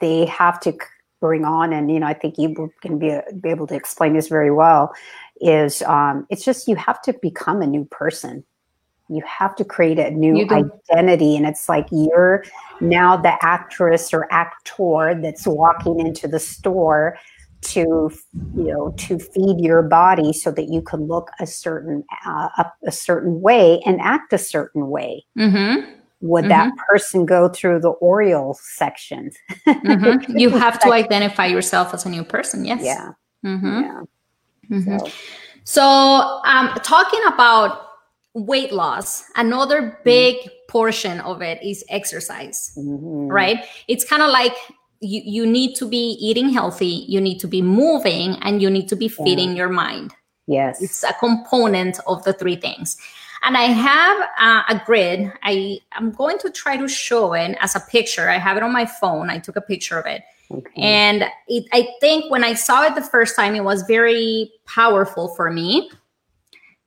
they 0.00 0.26
have 0.26 0.60
to 0.60 0.76
bring 1.20 1.44
on, 1.44 1.72
and 1.72 1.90
you 1.90 2.00
know, 2.00 2.06
I 2.06 2.14
think 2.14 2.38
you 2.38 2.72
can 2.80 2.98
be, 2.98 3.18
be 3.40 3.48
able 3.48 3.66
to 3.68 3.74
explain 3.74 4.14
this 4.14 4.28
very 4.28 4.50
well. 4.50 4.92
Is 5.40 5.82
um, 5.82 6.26
it's 6.30 6.44
just 6.44 6.68
you 6.68 6.76
have 6.76 7.00
to 7.02 7.12
become 7.20 7.62
a 7.62 7.66
new 7.66 7.84
person. 7.84 8.44
You 9.08 9.22
have 9.26 9.56
to 9.56 9.64
create 9.64 9.98
a 9.98 10.10
new 10.10 10.46
identity, 10.50 11.36
and 11.36 11.46
it's 11.46 11.68
like 11.68 11.86
you're 11.90 12.44
now 12.80 13.16
the 13.16 13.42
actress 13.42 14.12
or 14.12 14.30
actor 14.30 15.18
that's 15.20 15.46
walking 15.46 15.98
into 15.98 16.28
the 16.28 16.38
store 16.38 17.16
to 17.60 18.10
you 18.54 18.72
know 18.72 18.94
to 18.96 19.18
feed 19.18 19.60
your 19.60 19.82
body 19.82 20.32
so 20.32 20.50
that 20.50 20.68
you 20.68 20.80
can 20.80 21.06
look 21.06 21.30
a 21.40 21.46
certain 21.46 22.04
uh, 22.26 22.48
a, 22.58 22.72
a, 22.86 22.92
certain 22.92 23.40
way 23.40 23.80
and 23.84 24.00
act 24.00 24.32
a 24.32 24.38
certain 24.38 24.88
way 24.88 25.24
mm-hmm. 25.36 25.90
would 26.20 26.44
mm-hmm. 26.44 26.50
that 26.50 26.72
person 26.88 27.26
go 27.26 27.48
through 27.48 27.80
the 27.80 27.92
Oreo 28.00 28.54
section 28.56 29.30
mm-hmm. 29.66 30.36
you 30.36 30.50
have 30.50 30.78
to 30.80 30.92
identify 30.92 31.46
yourself 31.46 31.92
as 31.92 32.06
a 32.06 32.08
new 32.08 32.22
person 32.22 32.64
yes 32.64 32.80
yeah 32.82 33.10
mm-hmm. 33.44 33.80
yeah 33.80 34.00
mm-hmm. 34.70 34.98
so, 34.98 35.10
so 35.64 36.40
um, 36.44 36.72
talking 36.84 37.20
about 37.26 37.86
weight 38.34 38.72
loss 38.72 39.24
another 39.34 39.82
mm-hmm. 39.82 40.02
big 40.04 40.36
portion 40.68 41.18
of 41.20 41.42
it 41.42 41.60
is 41.62 41.82
exercise 41.88 42.72
right 42.76 43.64
it's 43.88 44.04
kind 44.04 44.22
of 44.22 44.30
like 44.30 44.54
you, 45.00 45.22
you 45.24 45.46
need 45.46 45.74
to 45.76 45.88
be 45.88 46.16
eating 46.20 46.50
healthy, 46.50 47.04
you 47.08 47.20
need 47.20 47.38
to 47.40 47.46
be 47.46 47.62
moving, 47.62 48.36
and 48.42 48.60
you 48.60 48.70
need 48.70 48.88
to 48.88 48.96
be 48.96 49.08
feeding 49.08 49.50
yeah. 49.50 49.56
your 49.56 49.68
mind. 49.68 50.14
Yes. 50.46 50.82
It's 50.82 51.04
a 51.04 51.12
component 51.14 51.98
of 52.06 52.24
the 52.24 52.32
three 52.32 52.56
things. 52.56 52.96
And 53.42 53.56
I 53.56 53.64
have 53.64 54.28
uh, 54.38 54.74
a 54.74 54.82
grid. 54.84 55.32
I 55.42 55.78
am 55.92 56.10
going 56.10 56.38
to 56.38 56.50
try 56.50 56.76
to 56.76 56.88
show 56.88 57.34
it 57.34 57.56
as 57.60 57.76
a 57.76 57.80
picture. 57.80 58.28
I 58.28 58.38
have 58.38 58.56
it 58.56 58.62
on 58.62 58.72
my 58.72 58.86
phone. 58.86 59.30
I 59.30 59.38
took 59.38 59.56
a 59.56 59.60
picture 59.60 59.98
of 59.98 60.06
it. 60.06 60.22
Okay. 60.50 60.80
And 60.80 61.24
it, 61.46 61.66
I 61.72 61.88
think 62.00 62.30
when 62.30 62.42
I 62.42 62.54
saw 62.54 62.84
it 62.84 62.94
the 62.94 63.02
first 63.02 63.36
time, 63.36 63.54
it 63.54 63.62
was 63.62 63.82
very 63.82 64.50
powerful 64.66 65.28
for 65.36 65.50
me. 65.50 65.90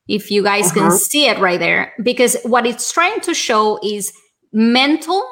If 0.08 0.32
you 0.32 0.43
guys 0.43 0.71
uh-huh. 0.71 0.89
can 0.89 0.91
see 0.91 1.28
it 1.28 1.38
right 1.39 1.60
there, 1.60 1.93
because 2.04 2.36
what 2.43 2.65
it's 2.65 2.91
trying 2.91 3.21
to 3.21 3.34
show 3.34 3.80
is 3.84 4.12
mental 4.52 5.24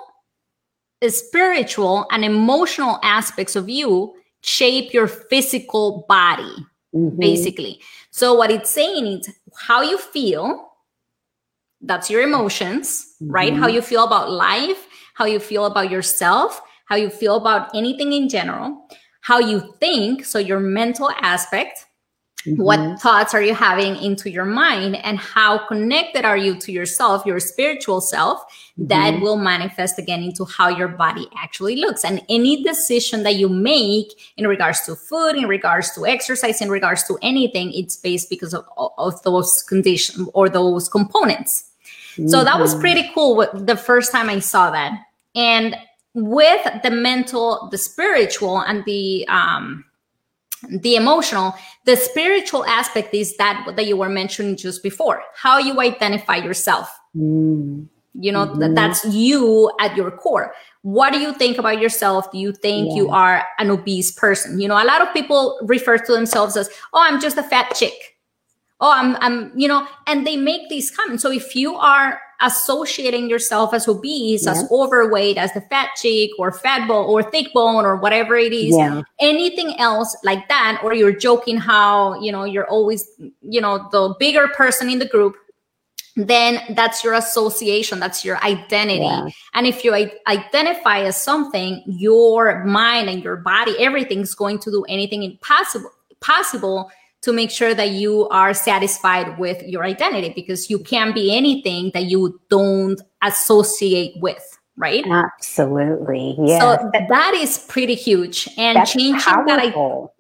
spiritual 1.08 2.06
and 2.12 2.26
emotional 2.26 3.00
aspects 3.04 3.56
of 3.56 3.70
you 3.70 4.14
shape 4.42 4.94
your 4.94 5.08
physical 5.08 6.06
body, 6.10 6.56
mm-hmm. 6.94 7.18
basically. 7.18 7.80
So, 8.12 8.34
what 8.34 8.52
it's 8.52 8.70
saying 8.70 9.06
is 9.06 9.30
how 9.58 9.82
you 9.82 9.98
feel, 9.98 10.72
that's 11.82 12.10
your 12.10 12.22
emotions, 12.22 13.16
mm-hmm. 13.22 13.32
right? 13.32 13.54
How 13.54 13.68
you 13.68 13.82
feel 13.82 14.04
about 14.04 14.32
life, 14.32 14.88
how 15.14 15.26
you 15.26 15.40
feel 15.40 15.66
about 15.66 15.90
yourself, 15.90 16.62
how 16.86 16.96
you 16.96 17.10
feel 17.10 17.36
about 17.36 17.74
anything 17.76 18.14
in 18.14 18.28
general, 18.28 18.88
how 19.22 19.40
you 19.40 19.74
think, 19.80 20.26
so 20.26 20.40
your 20.40 20.60
mental 20.60 21.12
aspect, 21.22 21.86
Mm-hmm. 22.46 22.62
What 22.62 23.02
thoughts 23.02 23.34
are 23.34 23.42
you 23.42 23.54
having 23.54 23.98
into 23.98 24.30
your 24.30 24.46
mind, 24.46 24.96
and 24.96 25.20
how 25.20 25.68
connected 25.68 26.24
are 26.24 26.38
you 26.38 26.56
to 26.60 26.72
yourself, 26.72 27.26
your 27.26 27.40
spiritual 27.40 28.00
self? 28.00 28.40
Mm-hmm. 28.80 28.88
That 28.88 29.20
will 29.20 29.36
manifest 29.36 30.00
again 30.00 30.24
into 30.24 30.46
how 30.46 30.70
your 30.70 30.88
body 30.88 31.28
actually 31.38 31.76
looks. 31.76 32.06
And 32.06 32.22
any 32.30 32.64
decision 32.64 33.24
that 33.24 33.36
you 33.36 33.50
make 33.50 34.08
in 34.38 34.48
regards 34.48 34.86
to 34.86 34.96
food, 34.96 35.36
in 35.36 35.48
regards 35.48 35.92
to 35.96 36.06
exercise, 36.06 36.62
in 36.62 36.70
regards 36.70 37.04
to 37.08 37.18
anything, 37.22 37.74
it's 37.74 37.98
based 37.98 38.30
because 38.30 38.54
of, 38.54 38.66
of 38.98 39.22
those 39.24 39.62
conditions 39.64 40.30
or 40.34 40.48
those 40.48 40.88
components. 40.88 41.70
Mm-hmm. 42.14 42.30
So 42.30 42.46
that 42.46 42.58
was 42.58 42.72
mm-hmm. 42.72 42.82
pretty 42.82 43.12
cool 43.14 43.50
the 43.54 43.76
first 43.76 44.14
time 44.14 44.30
I 44.30 44.40
saw 44.40 44.72
that. 44.72 44.98
And 45.36 45.76
with 46.14 46.66
the 46.84 46.92
mental, 46.92 47.68
the 47.70 47.78
spiritual, 47.78 48.60
and 48.60 48.86
the 48.86 49.28
um, 49.28 49.84
the 50.68 50.96
emotional 50.96 51.56
the 51.86 51.96
spiritual 51.96 52.66
aspect 52.66 53.14
is 53.14 53.38
that 53.38 53.66
that 53.76 53.86
you 53.86 53.96
were 53.96 54.10
mentioning 54.10 54.56
just 54.56 54.84
before 54.84 55.24
how 55.36 55.58
you 55.58 55.80
identify 55.80 56.36
yourself 56.36 56.90
mm. 57.16 57.88
you 58.14 58.32
know 58.32 58.46
mm-hmm. 58.46 58.74
that's 58.74 59.06
you 59.06 59.72
at 59.80 59.96
your 59.96 60.12
core 60.12 60.54
what 60.82 61.14
do 61.14 61.20
you 61.20 61.34
think 61.34 61.58
about 61.58 61.80
yourself 61.80 62.30
do 62.32 62.38
you 62.38 62.52
think 62.52 62.90
yeah. 62.90 62.96
you 62.96 63.10
are 63.10 63.46
an 63.58 63.70
obese 63.70 64.12
person 64.12 64.60
you 64.60 64.68
know 64.68 64.82
a 64.82 64.86
lot 64.86 65.02
of 65.02 65.12
people 65.14 65.58
refer 65.64 65.98
to 65.98 66.12
themselves 66.12 66.58
as 66.58 66.70
oh 66.94 67.04
i'm 67.04 67.20
just 67.22 67.38
a 67.38 67.44
fat 67.44 67.74
chick 67.76 68.18
oh 68.82 68.92
i'm 68.92 69.16
i'm 69.18 69.58
you 69.58 69.68
know 69.68 69.88
and 70.08 70.28
they 70.28 70.36
make 70.36 70.70
these 70.70 70.92
comments 70.92 71.24
so 71.24 71.32
if 71.32 71.56
you 71.56 71.76
are 71.76 72.20
associating 72.42 73.30
yourself 73.30 73.74
as 73.74 73.88
obese, 73.88 74.46
yeah. 74.46 74.52
as 74.52 74.72
overweight, 74.72 75.38
as 75.38 75.54
the 75.54 75.62
fat 75.62 75.90
chick 75.96 76.32
or 76.40 76.52
fat 76.52 76.88
bone 76.88 77.06
or 77.06 77.24
thick 77.24 77.54
bone 77.54 77.86
or 77.86 77.96
whatever 77.98 78.36
it 78.38 78.54
is, 78.54 78.76
yeah. 78.76 79.02
anything 79.20 79.78
else 79.80 80.16
like 80.24 80.48
that, 80.48 80.80
or 80.84 80.94
you're 80.94 81.16
joking 81.16 81.58
how, 81.58 82.20
you 82.22 82.32
know, 82.32 82.44
you're 82.44 82.68
always, 82.68 83.10
you 83.42 83.60
know, 83.62 83.88
the 83.92 84.16
bigger 84.20 84.48
person 84.50 84.90
in 84.90 85.00
the 85.00 85.08
group, 85.08 85.36
then 86.16 86.62
that's 86.76 87.04
your 87.04 87.14
association, 87.14 88.00
that's 88.00 88.26
your 88.26 88.38
identity. 88.44 89.00
Yeah. 89.00 89.30
And 89.54 89.68
if 89.68 89.84
you 89.84 89.94
identify 90.28 91.00
as 91.00 91.22
something, 91.22 91.84
your 91.86 92.64
mind 92.66 93.10
and 93.10 93.24
your 93.24 93.38
body, 93.38 93.76
everything's 93.80 94.34
going 94.34 94.60
to 94.60 94.72
do 94.72 94.84
anything 94.90 95.24
impossible 95.24 95.92
possible 96.22 96.92
to 97.22 97.34
make 97.34 97.52
sure 97.52 97.74
that 97.74 97.92
you 97.92 98.28
are 98.30 98.54
satisfied 98.54 99.38
with 99.38 99.62
your 99.64 99.84
identity 99.84 100.32
because 100.34 100.70
you 100.70 100.80
can't 100.80 101.14
be 101.14 101.36
anything 101.36 101.92
that 101.94 102.06
you 102.06 102.40
don't 102.50 103.02
associate 103.24 104.14
with 104.22 104.58
right 104.78 105.06
absolutely 105.12 106.36
yeah 106.40 106.60
so 106.60 106.92
that 107.10 107.34
is 107.36 107.58
pretty 107.68 107.96
huge 107.96 108.48
and 108.58 108.78
That's 108.78 108.94
changing 108.94 109.20
powerful. 109.20 109.46
that 109.48 109.60
I, 109.60 109.72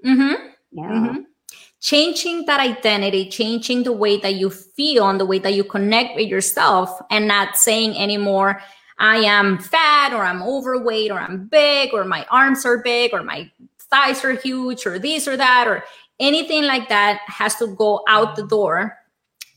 mm-hmm, 0.07 0.47
yeah. 0.71 0.83
Mm-hmm. 0.83 1.17
changing 1.79 2.45
that 2.45 2.59
identity 2.59 3.29
changing 3.29 3.83
the 3.83 3.93
way 3.93 4.17
that 4.17 4.35
you 4.35 4.49
feel 4.49 5.09
and 5.09 5.19
the 5.19 5.25
way 5.25 5.39
that 5.39 5.53
you 5.53 5.63
connect 5.63 6.15
with 6.15 6.27
yourself 6.27 6.99
and 7.09 7.27
not 7.27 7.55
saying 7.55 7.97
anymore 7.97 8.61
i 8.97 9.17
am 9.17 9.57
fat 9.59 10.11
or 10.11 10.23
i'm 10.23 10.43
overweight 10.43 11.09
or 11.09 11.19
i'm 11.19 11.47
big 11.47 11.93
or 11.93 12.03
my 12.03 12.25
arms 12.29 12.65
are 12.65 12.79
big 12.79 13.13
or 13.13 13.23
my 13.23 13.49
thighs 13.89 14.23
are 14.25 14.33
huge 14.33 14.85
or 14.85 14.99
this 14.99 15.25
or 15.27 15.37
that 15.37 15.67
or 15.67 15.83
anything 16.19 16.65
like 16.65 16.89
that 16.89 17.21
has 17.27 17.55
to 17.55 17.67
go 17.67 18.01
out 18.07 18.35
the 18.35 18.45
door 18.47 18.99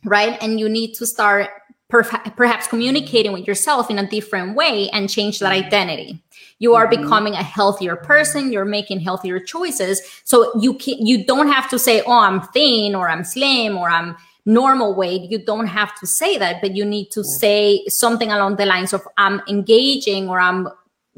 right? 0.04 0.38
And 0.42 0.58
you 0.58 0.68
need 0.68 0.94
to 0.94 1.06
start 1.06 1.50
perf- 1.90 2.36
perhaps 2.36 2.66
communicating 2.66 3.32
with 3.32 3.46
yourself 3.46 3.90
in 3.90 3.98
a 3.98 4.06
different 4.06 4.56
way 4.56 4.88
and 4.90 5.08
change 5.08 5.38
that 5.40 5.52
identity. 5.52 6.22
You 6.58 6.74
are 6.74 6.86
mm-hmm. 6.86 7.02
becoming 7.02 7.34
a 7.34 7.42
healthier 7.42 7.96
person. 7.96 8.52
You're 8.52 8.64
making 8.64 9.00
healthier 9.00 9.40
choices. 9.40 10.00
So 10.24 10.58
you 10.60 10.74
can 10.74 11.04
you 11.04 11.24
don't 11.24 11.48
have 11.48 11.68
to 11.70 11.78
say 11.78 12.02
oh 12.02 12.18
i'm 12.18 12.40
thin 12.48 12.94
or 12.94 13.08
i'm 13.08 13.24
slim 13.24 13.76
or 13.76 13.90
i'm 13.90 14.16
normal 14.44 14.94
weight. 14.94 15.30
You 15.30 15.38
don't 15.38 15.66
have 15.66 15.98
to 16.00 16.06
say 16.06 16.36
that 16.38 16.60
but 16.60 16.74
you 16.74 16.84
need 16.84 17.10
to 17.12 17.24
say 17.24 17.84
something 17.88 18.30
along 18.30 18.56
the 18.56 18.66
lines 18.66 18.92
of 18.92 19.06
i'm 19.16 19.40
engaging 19.48 20.28
or 20.28 20.40
i'm 20.40 20.68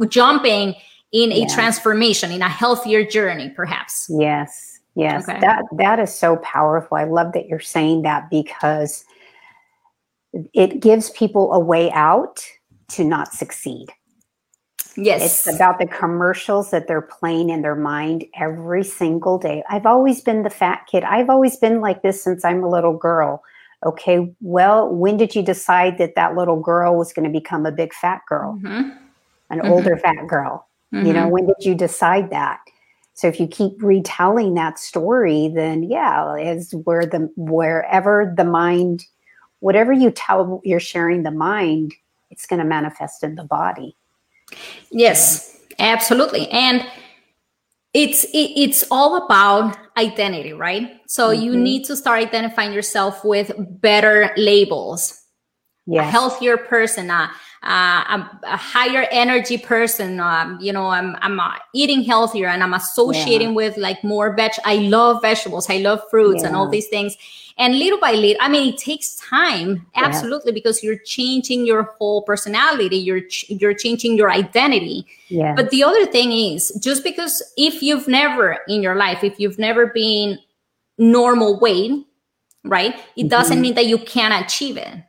jumping 0.08 0.74
in 1.12 1.30
a 1.30 1.40
yeah. 1.40 1.54
transformation 1.54 2.32
in 2.32 2.42
a 2.42 2.48
healthier 2.48 3.04
journey 3.04 3.50
perhaps. 3.50 4.06
Yes 4.10 4.73
Yes, 4.96 5.28
okay. 5.28 5.40
that 5.40 5.64
that 5.72 5.98
is 5.98 6.14
so 6.14 6.36
powerful. 6.36 6.96
I 6.96 7.04
love 7.04 7.32
that 7.32 7.48
you're 7.48 7.60
saying 7.60 8.02
that 8.02 8.30
because 8.30 9.04
it 10.52 10.80
gives 10.80 11.10
people 11.10 11.52
a 11.52 11.58
way 11.58 11.90
out 11.92 12.44
to 12.90 13.04
not 13.04 13.32
succeed. 13.32 13.88
Yes. 14.96 15.46
It's 15.48 15.56
about 15.56 15.78
the 15.78 15.86
commercials 15.86 16.70
that 16.70 16.86
they're 16.86 17.02
playing 17.02 17.50
in 17.50 17.62
their 17.62 17.74
mind 17.74 18.24
every 18.38 18.84
single 18.84 19.38
day. 19.38 19.64
I've 19.68 19.86
always 19.86 20.20
been 20.20 20.44
the 20.44 20.50
fat 20.50 20.86
kid. 20.90 21.02
I've 21.02 21.30
always 21.30 21.56
been 21.56 21.80
like 21.80 22.02
this 22.02 22.22
since 22.22 22.44
I'm 22.44 22.62
a 22.62 22.68
little 22.68 22.96
girl. 22.96 23.42
Okay, 23.84 24.32
well, 24.40 24.88
when 24.88 25.16
did 25.16 25.34
you 25.34 25.42
decide 25.42 25.98
that 25.98 26.14
that 26.14 26.36
little 26.36 26.58
girl 26.58 26.96
was 26.96 27.12
going 27.12 27.30
to 27.30 27.38
become 27.38 27.66
a 27.66 27.72
big 27.72 27.92
fat 27.92 28.22
girl? 28.28 28.58
Mm-hmm. 28.62 28.90
an 29.50 29.58
mm-hmm. 29.58 29.72
older 29.72 29.96
fat 29.96 30.26
girl. 30.28 30.68
Mm-hmm. 30.94 31.06
You 31.06 31.12
know, 31.12 31.22
mm-hmm. 31.22 31.30
when 31.30 31.46
did 31.46 31.56
you 31.60 31.74
decide 31.74 32.30
that? 32.30 32.60
So 33.14 33.28
if 33.28 33.38
you 33.38 33.46
keep 33.46 33.80
retelling 33.80 34.54
that 34.54 34.78
story, 34.78 35.48
then 35.48 35.84
yeah, 35.84 36.34
is 36.34 36.74
where 36.84 37.06
the 37.06 37.30
wherever 37.36 38.32
the 38.36 38.44
mind, 38.44 39.06
whatever 39.60 39.92
you 39.92 40.10
tell 40.10 40.60
you're 40.64 40.80
sharing 40.80 41.22
the 41.22 41.30
mind, 41.30 41.94
it's 42.30 42.46
going 42.46 42.58
to 42.58 42.64
manifest 42.66 43.22
in 43.22 43.36
the 43.36 43.44
body. 43.44 43.96
Yes, 44.90 45.60
absolutely. 45.78 46.48
And 46.50 46.84
it's 47.94 48.24
it, 48.24 48.50
it's 48.56 48.84
all 48.90 49.24
about 49.24 49.78
identity, 49.96 50.52
right? 50.52 51.00
So 51.06 51.30
mm-hmm. 51.30 51.42
you 51.42 51.56
need 51.56 51.84
to 51.84 51.96
start 51.96 52.18
identifying 52.18 52.72
yourself 52.72 53.24
with 53.24 53.52
better 53.80 54.32
labels. 54.36 55.23
Yes. 55.86 56.08
A 56.08 56.10
healthier 56.10 56.56
person, 56.56 57.10
uh, 57.10 57.28
uh, 57.62 58.26
a 58.44 58.56
higher 58.56 59.06
energy 59.10 59.58
person. 59.58 60.18
Um, 60.18 60.58
you 60.60 60.72
know, 60.72 60.86
I'm 60.86 61.14
I'm 61.20 61.38
uh, 61.38 61.56
eating 61.74 62.02
healthier 62.02 62.48
and 62.48 62.62
I'm 62.62 62.72
associating 62.72 63.48
yeah. 63.48 63.54
with 63.54 63.76
like 63.76 64.02
more 64.02 64.34
veg. 64.34 64.52
I 64.64 64.76
love 64.76 65.20
vegetables. 65.20 65.68
I 65.68 65.78
love 65.78 66.00
fruits 66.10 66.40
yeah. 66.40 66.48
and 66.48 66.56
all 66.56 66.70
these 66.70 66.88
things. 66.88 67.16
And 67.56 67.78
little 67.78 68.00
by 68.00 68.12
little, 68.12 68.40
I 68.40 68.48
mean, 68.48 68.72
it 68.72 68.78
takes 68.78 69.14
time, 69.16 69.86
absolutely, 69.94 70.50
because 70.50 70.82
you're 70.82 70.98
changing 70.98 71.66
your 71.66 71.84
whole 71.98 72.22
personality. 72.22 72.96
You're 72.96 73.20
ch- 73.20 73.48
you're 73.48 73.74
changing 73.74 74.16
your 74.16 74.30
identity. 74.30 75.06
Yeah. 75.28 75.54
But 75.54 75.70
the 75.70 75.84
other 75.84 76.06
thing 76.06 76.32
is, 76.32 76.72
just 76.82 77.04
because 77.04 77.42
if 77.56 77.82
you've 77.82 78.08
never 78.08 78.58
in 78.68 78.82
your 78.82 78.96
life, 78.96 79.22
if 79.22 79.38
you've 79.38 79.58
never 79.58 79.86
been 79.86 80.38
normal 80.98 81.60
weight, 81.60 81.92
right, 82.64 82.94
it 82.94 83.24
mm-hmm. 83.24 83.28
doesn't 83.28 83.60
mean 83.60 83.74
that 83.74 83.86
you 83.86 83.98
can't 83.98 84.44
achieve 84.44 84.78
it 84.78 85.04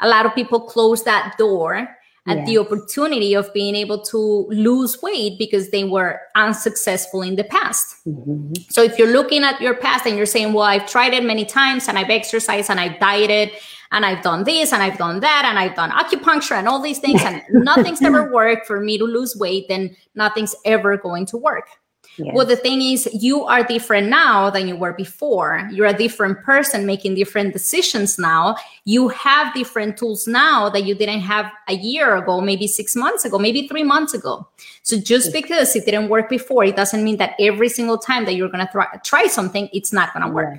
a 0.00 0.08
lot 0.08 0.26
of 0.26 0.34
people 0.34 0.60
close 0.60 1.04
that 1.04 1.34
door 1.38 1.88
at 2.26 2.38
yeah. 2.38 2.44
the 2.44 2.58
opportunity 2.58 3.34
of 3.34 3.52
being 3.54 3.74
able 3.74 4.00
to 4.02 4.46
lose 4.50 5.00
weight 5.02 5.38
because 5.38 5.70
they 5.70 5.84
were 5.84 6.20
unsuccessful 6.36 7.22
in 7.22 7.36
the 7.36 7.44
past. 7.44 7.96
Mm-hmm. 8.06 8.52
So 8.68 8.82
if 8.82 8.98
you're 8.98 9.10
looking 9.10 9.42
at 9.42 9.60
your 9.60 9.74
past 9.74 10.06
and 10.06 10.16
you're 10.16 10.26
saying, 10.26 10.52
well, 10.52 10.64
I've 10.64 10.86
tried 10.86 11.14
it 11.14 11.24
many 11.24 11.44
times 11.44 11.88
and 11.88 11.98
I've 11.98 12.10
exercised 12.10 12.70
and 12.70 12.78
I've 12.78 13.00
dieted 13.00 13.52
and 13.92 14.04
I've 14.04 14.22
done 14.22 14.44
this 14.44 14.72
and 14.72 14.82
I've 14.82 14.98
done 14.98 15.20
that 15.20 15.44
and 15.46 15.58
I've 15.58 15.74
done 15.74 15.90
acupuncture 15.90 16.56
and 16.56 16.68
all 16.68 16.80
these 16.80 16.98
things 16.98 17.22
and 17.22 17.42
nothing's 17.50 18.02
ever 18.02 18.30
worked 18.32 18.66
for 18.66 18.80
me 18.80 18.98
to 18.98 19.04
lose 19.04 19.34
weight, 19.36 19.66
then 19.68 19.96
nothing's 20.14 20.54
ever 20.64 20.96
going 20.96 21.26
to 21.26 21.36
work. 21.38 21.68
Yes. 22.16 22.34
Well, 22.34 22.44
the 22.44 22.56
thing 22.56 22.82
is, 22.82 23.08
you 23.12 23.44
are 23.44 23.62
different 23.62 24.08
now 24.08 24.50
than 24.50 24.68
you 24.68 24.76
were 24.76 24.92
before. 24.92 25.68
You're 25.72 25.86
a 25.86 25.96
different 25.96 26.42
person 26.42 26.84
making 26.84 27.14
different 27.14 27.52
decisions 27.52 28.18
now. 28.18 28.56
You 28.84 29.08
have 29.08 29.54
different 29.54 29.96
tools 29.96 30.26
now 30.26 30.68
that 30.70 30.84
you 30.84 30.94
didn't 30.94 31.20
have 31.20 31.50
a 31.68 31.74
year 31.74 32.16
ago, 32.16 32.40
maybe 32.40 32.66
six 32.66 32.94
months 32.94 33.24
ago, 33.24 33.38
maybe 33.38 33.68
three 33.68 33.84
months 33.84 34.12
ago. 34.12 34.46
So 34.82 34.98
just 34.98 35.32
because 35.32 35.74
it 35.76 35.84
didn't 35.84 36.08
work 36.08 36.28
before, 36.28 36.64
it 36.64 36.76
doesn't 36.76 37.02
mean 37.02 37.16
that 37.18 37.36
every 37.40 37.68
single 37.68 37.96
time 37.96 38.24
that 38.26 38.34
you're 38.34 38.50
going 38.50 38.66
to 38.66 38.72
th- 38.72 39.02
try 39.02 39.26
something, 39.26 39.68
it's 39.72 39.92
not 39.92 40.12
going 40.12 40.26
to 40.26 40.32
work. 40.32 40.58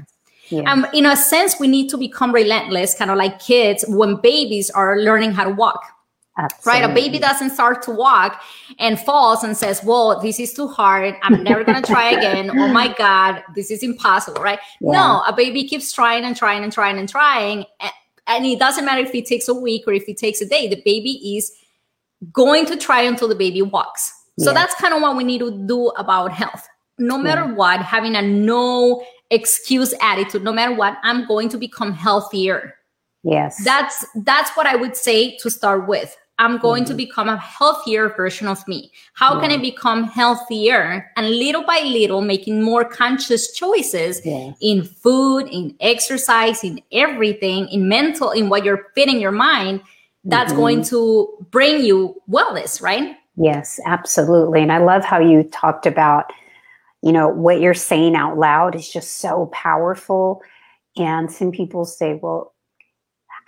Yeah. 0.49 0.71
Um, 0.71 0.85
in 0.93 1.05
a 1.05 1.15
sense, 1.15 1.59
we 1.59 1.67
need 1.67 1.89
to 1.89 1.97
become 1.97 2.33
relentless, 2.33 2.93
kind 2.93 3.11
of 3.11 3.17
like 3.17 3.39
kids 3.39 3.85
when 3.87 4.17
babies 4.17 4.69
are 4.71 4.97
learning 4.97 5.31
how 5.31 5.45
to 5.45 5.51
walk 5.51 5.85
Absolutely. 6.37 6.81
Right? 6.81 6.89
A 6.89 6.93
baby 6.93 7.19
doesn't 7.19 7.49
start 7.49 7.81
to 7.83 7.91
walk 7.91 8.41
and 8.79 8.99
falls 8.99 9.43
and 9.43 9.55
says, 9.55 9.81
Whoa, 9.81 10.21
this 10.21 10.39
is 10.39 10.53
too 10.53 10.67
hard. 10.67 11.15
I'm 11.23 11.43
never 11.43 11.63
going 11.63 11.81
to 11.81 11.87
try 11.87 12.11
again. 12.11 12.49
oh 12.51 12.67
my 12.69 12.93
God, 12.97 13.43
this 13.53 13.69
is 13.69 13.83
impossible. 13.83 14.41
Right? 14.41 14.59
Yeah. 14.79 14.91
No, 14.91 15.23
a 15.27 15.33
baby 15.35 15.67
keeps 15.67 15.91
trying 15.91 16.23
and 16.23 16.35
trying 16.35 16.63
and 16.63 16.71
trying 16.71 16.97
and 16.97 17.09
trying. 17.09 17.65
And 18.27 18.45
it 18.45 18.59
doesn't 18.59 18.85
matter 18.85 19.01
if 19.01 19.13
it 19.13 19.25
takes 19.25 19.47
a 19.47 19.53
week 19.53 19.83
or 19.87 19.93
if 19.93 20.07
it 20.07 20.17
takes 20.17 20.41
a 20.41 20.45
day, 20.45 20.67
the 20.67 20.81
baby 20.85 21.35
is 21.35 21.51
going 22.31 22.65
to 22.67 22.77
try 22.77 23.01
until 23.01 23.27
the 23.27 23.35
baby 23.35 23.61
walks. 23.61 24.13
So 24.39 24.51
yeah. 24.51 24.53
that's 24.53 24.75
kind 24.75 24.93
of 24.93 25.01
what 25.01 25.17
we 25.17 25.23
need 25.23 25.39
to 25.39 25.51
do 25.67 25.89
about 25.89 26.31
health. 26.31 26.67
No 26.97 27.17
matter 27.17 27.41
yeah. 27.41 27.53
what, 27.53 27.81
having 27.81 28.15
a 28.15 28.21
no 28.21 29.03
excuse 29.31 29.93
attitude, 30.01 30.43
no 30.43 30.53
matter 30.53 30.73
what, 30.73 30.97
I'm 31.03 31.27
going 31.27 31.49
to 31.49 31.57
become 31.57 31.93
healthier. 31.93 32.75
Yes. 33.23 33.63
That's 33.63 34.05
that's 34.15 34.51
what 34.51 34.65
I 34.65 34.75
would 34.75 34.95
say 34.95 35.37
to 35.37 35.49
start 35.49 35.87
with. 35.87 36.17
I'm 36.39 36.57
going 36.57 36.85
mm-hmm. 36.85 36.91
to 36.91 36.97
become 36.97 37.29
a 37.29 37.37
healthier 37.37 38.09
version 38.09 38.47
of 38.47 38.67
me. 38.67 38.91
How 39.13 39.35
yeah. 39.35 39.41
can 39.41 39.51
I 39.51 39.57
become 39.61 40.05
healthier? 40.05 41.11
And 41.15 41.29
little 41.29 41.63
by 41.63 41.81
little, 41.81 42.21
making 42.21 42.63
more 42.63 42.83
conscious 42.83 43.53
choices 43.53 44.25
yeah. 44.25 44.53
in 44.59 44.83
food, 44.83 45.47
in 45.51 45.75
exercise, 45.79 46.63
in 46.63 46.81
everything, 46.91 47.67
in 47.67 47.87
mental, 47.87 48.31
in 48.31 48.49
what 48.49 48.65
you're 48.65 48.87
feeding 48.95 49.21
your 49.21 49.31
mind. 49.31 49.81
That's 50.23 50.51
mm-hmm. 50.51 50.61
going 50.61 50.83
to 50.85 51.47
bring 51.51 51.83
you 51.83 52.19
wellness, 52.27 52.81
right? 52.81 53.15
Yes, 53.35 53.79
absolutely. 53.85 54.63
And 54.63 54.71
I 54.71 54.79
love 54.79 55.05
how 55.05 55.19
you 55.19 55.43
talked 55.43 55.85
about, 55.85 56.33
you 57.03 57.11
know, 57.11 57.27
what 57.27 57.61
you're 57.61 57.75
saying 57.75 58.15
out 58.15 58.37
loud 58.39 58.75
is 58.75 58.89
just 58.89 59.17
so 59.17 59.45
powerful. 59.53 60.41
And 60.97 61.31
some 61.31 61.51
people 61.51 61.85
say, 61.85 62.19
well, 62.21 62.53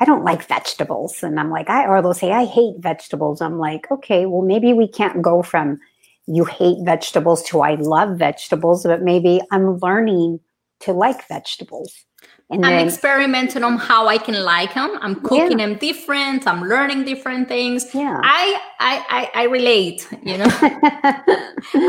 I 0.03 0.05
don't 0.05 0.25
like 0.25 0.45
vegetables. 0.45 1.23
And 1.23 1.39
I'm 1.39 1.49
like, 1.49 1.69
I, 1.69 1.87
or 1.87 2.01
they'll 2.01 2.13
say, 2.13 2.33
I 2.33 2.43
hate 2.43 2.75
vegetables. 2.79 3.39
I'm 3.39 3.57
like, 3.57 3.89
okay, 3.89 4.25
well, 4.25 4.41
maybe 4.41 4.73
we 4.73 4.85
can't 4.85 5.21
go 5.21 5.41
from 5.41 5.79
you 6.27 6.43
hate 6.43 6.79
vegetables 6.83 7.41
to 7.43 7.61
I 7.61 7.75
love 7.75 8.17
vegetables, 8.17 8.83
but 8.83 9.01
maybe 9.01 9.39
I'm 9.49 9.77
learning 9.79 10.41
to 10.81 10.91
like 10.91 11.25
vegetables. 11.29 12.03
And 12.49 12.65
I'm 12.65 12.73
then, 12.73 12.85
experimenting 12.85 13.63
on 13.63 13.77
how 13.77 14.07
I 14.07 14.17
can 14.17 14.43
like 14.43 14.73
them. 14.73 14.99
I'm 15.01 15.15
cooking 15.21 15.57
yeah. 15.57 15.67
them 15.67 15.77
different. 15.77 16.45
I'm 16.47 16.63
learning 16.63 17.05
different 17.05 17.47
things. 17.47 17.95
Yeah. 17.95 18.19
I 18.21 18.59
I 18.81 19.29
I, 19.33 19.41
I 19.41 19.43
relate, 19.45 20.05
you 20.21 20.37
know. 20.37 20.49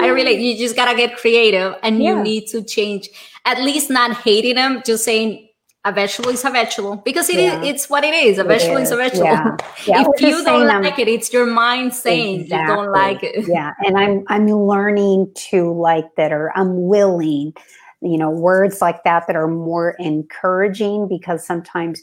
I 0.05 0.07
relate. 0.15 0.39
You 0.39 0.57
just 0.57 0.77
gotta 0.77 0.97
get 0.97 1.17
creative 1.17 1.75
and 1.83 2.01
yeah. 2.01 2.11
you 2.11 2.23
need 2.23 2.47
to 2.49 2.63
change. 2.63 3.09
At 3.45 3.61
least 3.61 3.91
not 3.91 4.19
hating 4.19 4.55
them, 4.55 4.83
just 4.87 5.05
saying 5.05 5.49
a 5.85 5.93
vegetable 5.93 6.31
is 6.31 6.45
a 6.45 6.51
vegetable 6.51 6.97
because 6.97 7.29
it 7.29 7.39
yeah. 7.39 7.61
is, 7.61 7.69
it's 7.69 7.91
what 7.91 8.05
it 8.05 8.15
is. 8.15 8.39
A 8.39 8.45
vegetable 8.45 8.79
is. 8.79 8.89
is. 8.89 8.93
a 8.93 8.97
vegetable. 8.97 9.25
Yeah. 9.25 9.57
Yeah. 9.87 10.05
if 10.15 10.21
you 10.23 10.43
don't 10.43 10.67
like 10.67 10.95
I'm, 10.95 11.01
it, 11.01 11.09
it's 11.09 11.31
your 11.31 11.45
mind 11.45 11.95
saying 11.95 12.41
exactly. 12.41 12.59
you 12.59 12.77
don't 12.77 12.93
like 12.93 13.23
it. 13.23 13.47
Yeah. 13.49 13.73
And 13.81 13.99
I'm 13.99 14.25
I'm 14.29 14.47
learning 14.47 15.31
to 15.51 15.73
like 15.75 16.07
that 16.17 16.33
or 16.33 16.57
I'm 16.57 16.87
willing, 16.89 17.53
you 18.01 18.17
know, 18.17 18.31
words 18.31 18.81
like 18.81 19.05
that 19.05 19.27
that 19.27 19.37
are 19.37 19.49
more 19.49 19.91
encouraging 19.99 21.07
because 21.07 21.47
sometimes 21.47 22.03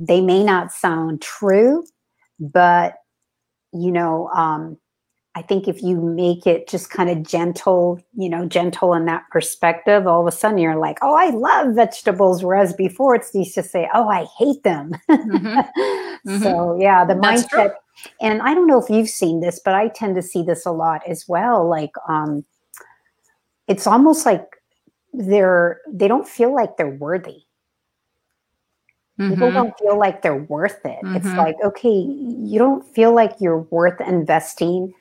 they 0.00 0.20
may 0.20 0.42
not 0.42 0.72
sound 0.72 1.22
true, 1.22 1.84
but 2.40 2.94
you 3.72 3.92
know, 3.92 4.28
um, 4.28 4.76
I 5.38 5.42
think 5.42 5.68
if 5.68 5.84
you 5.84 6.00
make 6.00 6.48
it 6.48 6.66
just 6.66 6.90
kind 6.90 7.08
of 7.08 7.22
gentle, 7.22 8.00
you 8.16 8.28
know, 8.28 8.44
gentle 8.44 8.92
in 8.92 9.04
that 9.04 9.22
perspective, 9.30 10.04
all 10.04 10.20
of 10.20 10.26
a 10.26 10.36
sudden 10.36 10.58
you're 10.58 10.74
like, 10.74 10.98
oh, 11.00 11.14
I 11.14 11.30
love 11.30 11.76
vegetables. 11.76 12.42
Whereas 12.42 12.72
before 12.72 13.14
it's 13.14 13.32
used 13.32 13.54
to 13.54 13.62
say, 13.62 13.88
oh, 13.94 14.08
I 14.08 14.26
hate 14.36 14.64
them. 14.64 14.96
Mm-hmm. 15.08 16.40
so, 16.42 16.50
mm-hmm. 16.50 16.80
yeah, 16.80 17.04
the 17.04 17.14
That's 17.14 17.44
mindset. 17.44 17.50
True. 17.50 17.70
And 18.20 18.42
I 18.42 18.52
don't 18.52 18.66
know 18.66 18.82
if 18.82 18.90
you've 18.90 19.08
seen 19.08 19.38
this, 19.38 19.60
but 19.64 19.76
I 19.76 19.86
tend 19.86 20.16
to 20.16 20.22
see 20.22 20.42
this 20.42 20.66
a 20.66 20.72
lot 20.72 21.02
as 21.06 21.28
well. 21.28 21.68
Like, 21.68 21.92
um, 22.08 22.44
it's 23.68 23.86
almost 23.86 24.26
like 24.26 24.44
they're, 25.12 25.80
they 25.88 26.08
don't 26.08 26.26
feel 26.26 26.52
like 26.52 26.76
they're 26.76 26.88
worthy. 26.88 27.44
Mm-hmm. 29.20 29.34
People 29.34 29.52
don't 29.52 29.78
feel 29.78 29.96
like 29.96 30.22
they're 30.22 30.34
worth 30.34 30.84
it. 30.84 30.98
Mm-hmm. 31.04 31.14
It's 31.14 31.26
like, 31.26 31.54
okay, 31.62 31.88
you 31.88 32.58
don't 32.58 32.84
feel 32.92 33.14
like 33.14 33.34
you're 33.38 33.60
worth 33.70 34.00
investing 34.00 34.94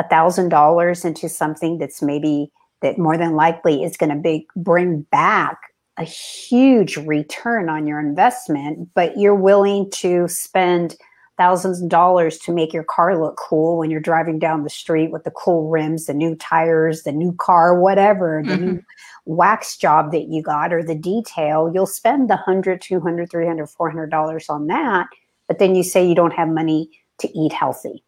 a 0.00 0.08
thousand 0.08 0.48
dollars 0.48 1.04
into 1.04 1.28
something 1.28 1.78
that's 1.78 2.02
maybe 2.02 2.50
that 2.80 2.98
more 2.98 3.18
than 3.18 3.36
likely 3.36 3.84
is 3.84 3.98
going 3.98 4.10
to 4.10 4.20
be 4.20 4.48
bring 4.56 5.02
back 5.02 5.58
a 5.98 6.04
huge 6.04 6.96
return 6.96 7.68
on 7.68 7.86
your 7.86 8.00
investment, 8.00 8.88
but 8.94 9.18
you're 9.18 9.34
willing 9.34 9.90
to 9.90 10.26
spend 10.28 10.96
thousands 11.36 11.82
of 11.82 11.90
dollars 11.90 12.38
to 12.38 12.52
make 12.52 12.72
your 12.72 12.84
car 12.84 13.20
look 13.20 13.36
cool 13.36 13.76
when 13.78 13.90
you're 13.90 14.00
driving 14.00 14.38
down 14.38 14.62
the 14.62 14.70
street 14.70 15.10
with 15.10 15.24
the 15.24 15.30
cool 15.30 15.68
rims, 15.68 16.06
the 16.06 16.14
new 16.14 16.34
tires, 16.36 17.02
the 17.02 17.12
new 17.12 17.34
car, 17.34 17.78
whatever, 17.78 18.42
the 18.44 18.52
mm-hmm. 18.52 18.64
new 18.64 18.82
wax 19.26 19.76
job 19.76 20.10
that 20.12 20.28
you 20.28 20.42
got 20.42 20.72
or 20.72 20.82
the 20.82 20.94
detail, 20.94 21.70
you'll 21.72 21.86
spend 21.86 22.30
the 22.30 22.36
100, 22.36 22.80
200, 22.80 23.30
300, 23.30 23.66
400 23.66 24.10
dollars 24.10 24.48
on 24.48 24.66
that, 24.68 25.06
but 25.46 25.58
then 25.58 25.74
you 25.74 25.82
say 25.82 26.06
you 26.06 26.14
don't 26.14 26.32
have 26.32 26.48
money 26.48 26.88
to 27.18 27.38
eat 27.38 27.52
healthy. 27.52 28.02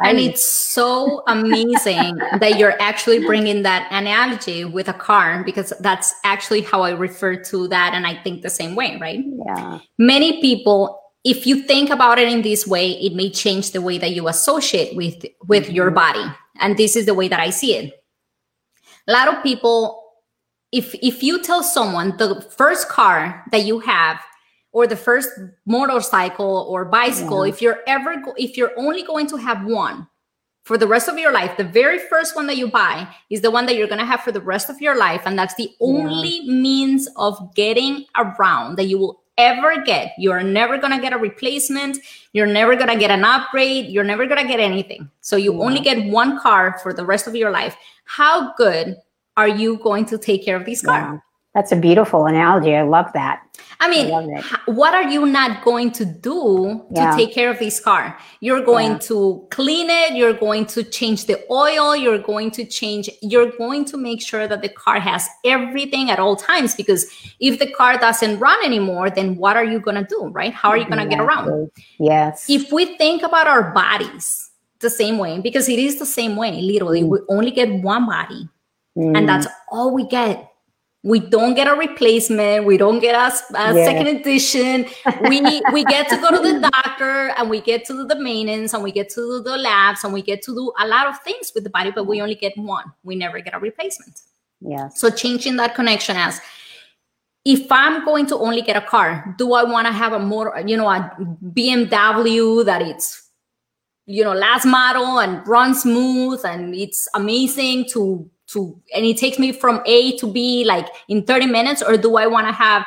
And 0.00 0.18
it's 0.18 0.44
so 0.44 1.22
amazing 1.28 2.16
that 2.38 2.58
you're 2.58 2.80
actually 2.80 3.24
bringing 3.24 3.62
that 3.62 3.86
analogy 3.90 4.64
with 4.64 4.88
a 4.88 4.92
car 4.92 5.44
because 5.44 5.72
that's 5.80 6.14
actually 6.24 6.62
how 6.62 6.82
I 6.82 6.90
refer 6.90 7.36
to 7.36 7.68
that. 7.68 7.94
And 7.94 8.06
I 8.06 8.20
think 8.22 8.42
the 8.42 8.50
same 8.50 8.74
way, 8.74 8.98
right? 9.00 9.20
Yeah. 9.46 9.78
Many 9.98 10.40
people, 10.40 11.00
if 11.24 11.46
you 11.46 11.62
think 11.62 11.90
about 11.90 12.18
it 12.18 12.28
in 12.28 12.42
this 12.42 12.66
way, 12.66 12.92
it 12.92 13.14
may 13.14 13.30
change 13.30 13.70
the 13.70 13.80
way 13.80 13.98
that 13.98 14.12
you 14.12 14.28
associate 14.28 14.96
with, 14.96 15.24
with 15.46 15.64
mm-hmm. 15.64 15.74
your 15.74 15.90
body. 15.90 16.24
And 16.60 16.76
this 16.76 16.96
is 16.96 17.06
the 17.06 17.14
way 17.14 17.28
that 17.28 17.40
I 17.40 17.50
see 17.50 17.76
it. 17.76 18.04
A 19.06 19.12
lot 19.12 19.28
of 19.28 19.42
people, 19.42 20.02
if, 20.72 20.94
if 20.96 21.22
you 21.22 21.42
tell 21.42 21.62
someone 21.62 22.16
the 22.16 22.40
first 22.56 22.88
car 22.88 23.44
that 23.52 23.64
you 23.64 23.78
have 23.80 24.20
or 24.72 24.86
the 24.86 24.96
first 24.96 25.30
motorcycle 25.66 26.66
or 26.68 26.84
bicycle 26.84 27.46
yeah. 27.46 27.52
if 27.52 27.62
you're 27.62 27.80
ever 27.86 28.16
go- 28.16 28.34
if 28.36 28.56
you're 28.56 28.72
only 28.76 29.02
going 29.02 29.26
to 29.28 29.36
have 29.36 29.64
one 29.64 30.06
for 30.64 30.78
the 30.78 30.86
rest 30.86 31.08
of 31.08 31.18
your 31.18 31.32
life, 31.32 31.56
the 31.56 31.64
very 31.64 31.98
first 31.98 32.36
one 32.36 32.46
that 32.46 32.56
you 32.56 32.68
buy 32.68 33.08
is 33.30 33.40
the 33.40 33.50
one 33.50 33.66
that 33.66 33.74
you're 33.76 33.88
going 33.88 33.98
to 33.98 34.06
have 34.06 34.20
for 34.20 34.32
the 34.32 34.40
rest 34.40 34.70
of 34.70 34.80
your 34.80 34.96
life. 34.96 35.22
And 35.24 35.38
that's 35.38 35.54
the 35.56 35.70
only 35.80 36.40
yeah. 36.42 36.52
means 36.54 37.08
of 37.16 37.54
getting 37.54 38.06
around 38.16 38.76
that 38.76 38.84
you 38.84 38.98
will 38.98 39.22
ever 39.38 39.82
get. 39.82 40.12
You're 40.18 40.42
never 40.42 40.78
going 40.78 40.92
to 40.92 41.00
get 41.00 41.12
a 41.12 41.18
replacement. 41.18 41.98
You're 42.32 42.46
never 42.46 42.76
going 42.76 42.88
to 42.88 42.98
get 42.98 43.10
an 43.10 43.24
upgrade. 43.24 43.86
You're 43.86 44.04
never 44.04 44.26
going 44.26 44.40
to 44.40 44.46
get 44.46 44.60
anything. 44.60 45.10
So 45.20 45.36
you 45.36 45.52
yeah. 45.52 45.60
only 45.60 45.80
get 45.80 46.10
one 46.10 46.38
car 46.38 46.78
for 46.82 46.92
the 46.92 47.04
rest 47.04 47.26
of 47.26 47.34
your 47.34 47.50
life. 47.50 47.76
How 48.04 48.54
good 48.54 48.96
are 49.36 49.48
you 49.48 49.78
going 49.78 50.04
to 50.06 50.18
take 50.18 50.44
care 50.44 50.56
of 50.56 50.64
this 50.64 50.82
car? 50.82 51.24
Yeah. 51.54 51.60
That's 51.60 51.72
a 51.72 51.76
beautiful 51.76 52.26
analogy. 52.26 52.74
I 52.74 52.82
love 52.82 53.12
that. 53.12 53.42
I 53.78 53.88
mean, 53.88 54.14
I 54.14 54.58
what 54.66 54.94
are 54.94 55.08
you 55.10 55.26
not 55.26 55.64
going 55.64 55.90
to 55.92 56.04
do 56.04 56.86
to 56.94 57.12
take 57.16 57.34
care 57.34 57.50
of 57.50 57.58
this 57.58 57.80
car? 57.80 58.16
You're 58.40 58.64
going 58.64 58.92
yeah. 58.92 58.98
to 58.98 59.46
clean 59.50 59.90
it, 59.90 60.14
you're 60.14 60.34
going 60.34 60.66
to 60.66 60.84
change 60.84 61.26
the 61.26 61.44
oil, 61.50 61.96
you're 61.96 62.20
going 62.20 62.52
to 62.52 62.64
change, 62.64 63.10
you're 63.20 63.50
going 63.50 63.84
to 63.86 63.96
make 63.96 64.22
sure 64.22 64.46
that 64.46 64.62
the 64.62 64.68
car 64.68 65.00
has 65.00 65.28
everything 65.44 66.10
at 66.10 66.20
all 66.20 66.36
times 66.36 66.74
because 66.74 67.06
if 67.40 67.58
the 67.58 67.70
car 67.72 67.98
doesn't 67.98 68.38
run 68.38 68.58
anymore, 68.64 69.10
then 69.10 69.36
what 69.36 69.56
are 69.56 69.64
you 69.64 69.80
going 69.80 69.96
to 69.96 70.04
do, 70.04 70.28
right? 70.28 70.54
How 70.54 70.70
are 70.70 70.76
you 70.76 70.84
going 70.84 70.98
to 70.98 71.04
exactly. 71.04 71.26
get 71.26 71.48
around? 71.48 71.70
Yes. 71.98 72.48
If 72.48 72.70
we 72.72 72.96
think 72.96 73.22
about 73.22 73.48
our 73.48 73.72
bodies 73.72 74.50
the 74.78 74.90
same 74.90 75.18
way, 75.18 75.40
because 75.40 75.68
it 75.68 75.78
is 75.78 75.98
the 75.98 76.06
same 76.06 76.36
way, 76.36 76.60
literally, 76.60 77.02
mm. 77.02 77.08
we 77.08 77.18
only 77.28 77.50
get 77.50 77.68
one 77.82 78.06
body 78.06 78.48
mm. 78.96 79.16
and 79.16 79.28
that's 79.28 79.48
all 79.70 79.92
we 79.92 80.06
get 80.06 80.51
we 81.04 81.18
don't 81.18 81.54
get 81.54 81.66
a 81.66 81.74
replacement. 81.74 82.64
We 82.64 82.76
don't 82.76 83.00
get 83.00 83.14
a, 83.14 83.34
a 83.56 83.74
yeah. 83.74 83.84
second 83.84 84.06
edition. 84.06 84.86
We 85.28 85.40
we 85.72 85.84
get 85.84 86.08
to 86.10 86.16
go 86.16 86.30
to 86.30 86.38
the 86.38 86.70
doctor 86.72 87.32
and 87.36 87.50
we 87.50 87.60
get 87.60 87.84
to 87.86 87.92
do 87.92 88.04
the 88.06 88.18
maintenance 88.20 88.72
and 88.72 88.82
we 88.82 88.92
get 88.92 89.08
to 89.10 89.20
do 89.20 89.42
the 89.42 89.56
labs 89.56 90.04
and 90.04 90.12
we 90.12 90.22
get 90.22 90.42
to 90.42 90.54
do 90.54 90.72
a 90.78 90.86
lot 90.86 91.08
of 91.08 91.18
things 91.22 91.50
with 91.54 91.64
the 91.64 91.70
body 91.70 91.90
but 91.90 92.06
we 92.06 92.20
only 92.20 92.36
get 92.36 92.56
one. 92.56 92.84
We 93.02 93.16
never 93.16 93.40
get 93.40 93.54
a 93.54 93.58
replacement. 93.58 94.20
Yeah 94.60 94.88
so 94.88 95.10
changing 95.10 95.56
that 95.56 95.74
connection 95.74 96.16
as 96.16 96.40
if 97.44 97.70
i'm 97.70 98.04
going 98.04 98.26
to 98.26 98.36
only 98.38 98.62
get 98.62 98.76
a 98.76 98.80
car 98.80 99.34
do 99.38 99.54
i 99.54 99.64
want 99.64 99.86
to 99.86 99.92
have 99.92 100.12
a 100.12 100.18
more 100.18 100.62
you 100.66 100.76
know 100.76 100.88
a 100.88 101.10
bmw 101.54 102.64
that 102.64 102.82
it's 102.82 103.28
you 104.06 104.22
know 104.22 104.32
last 104.32 104.64
model 104.64 105.18
and 105.18 105.46
runs 105.46 105.82
smooth 105.82 106.40
and 106.44 106.74
it's 106.74 107.08
amazing 107.14 107.84
to 107.88 108.28
to 108.52 108.78
and 108.94 109.04
it 109.04 109.16
takes 109.16 109.38
me 109.38 109.52
from 109.52 109.82
A 109.86 110.16
to 110.18 110.26
B 110.26 110.64
like 110.64 110.88
in 111.08 111.24
30 111.24 111.46
minutes, 111.46 111.82
or 111.82 111.96
do 111.96 112.16
I 112.16 112.26
want 112.26 112.46
to 112.46 112.52
have, 112.52 112.86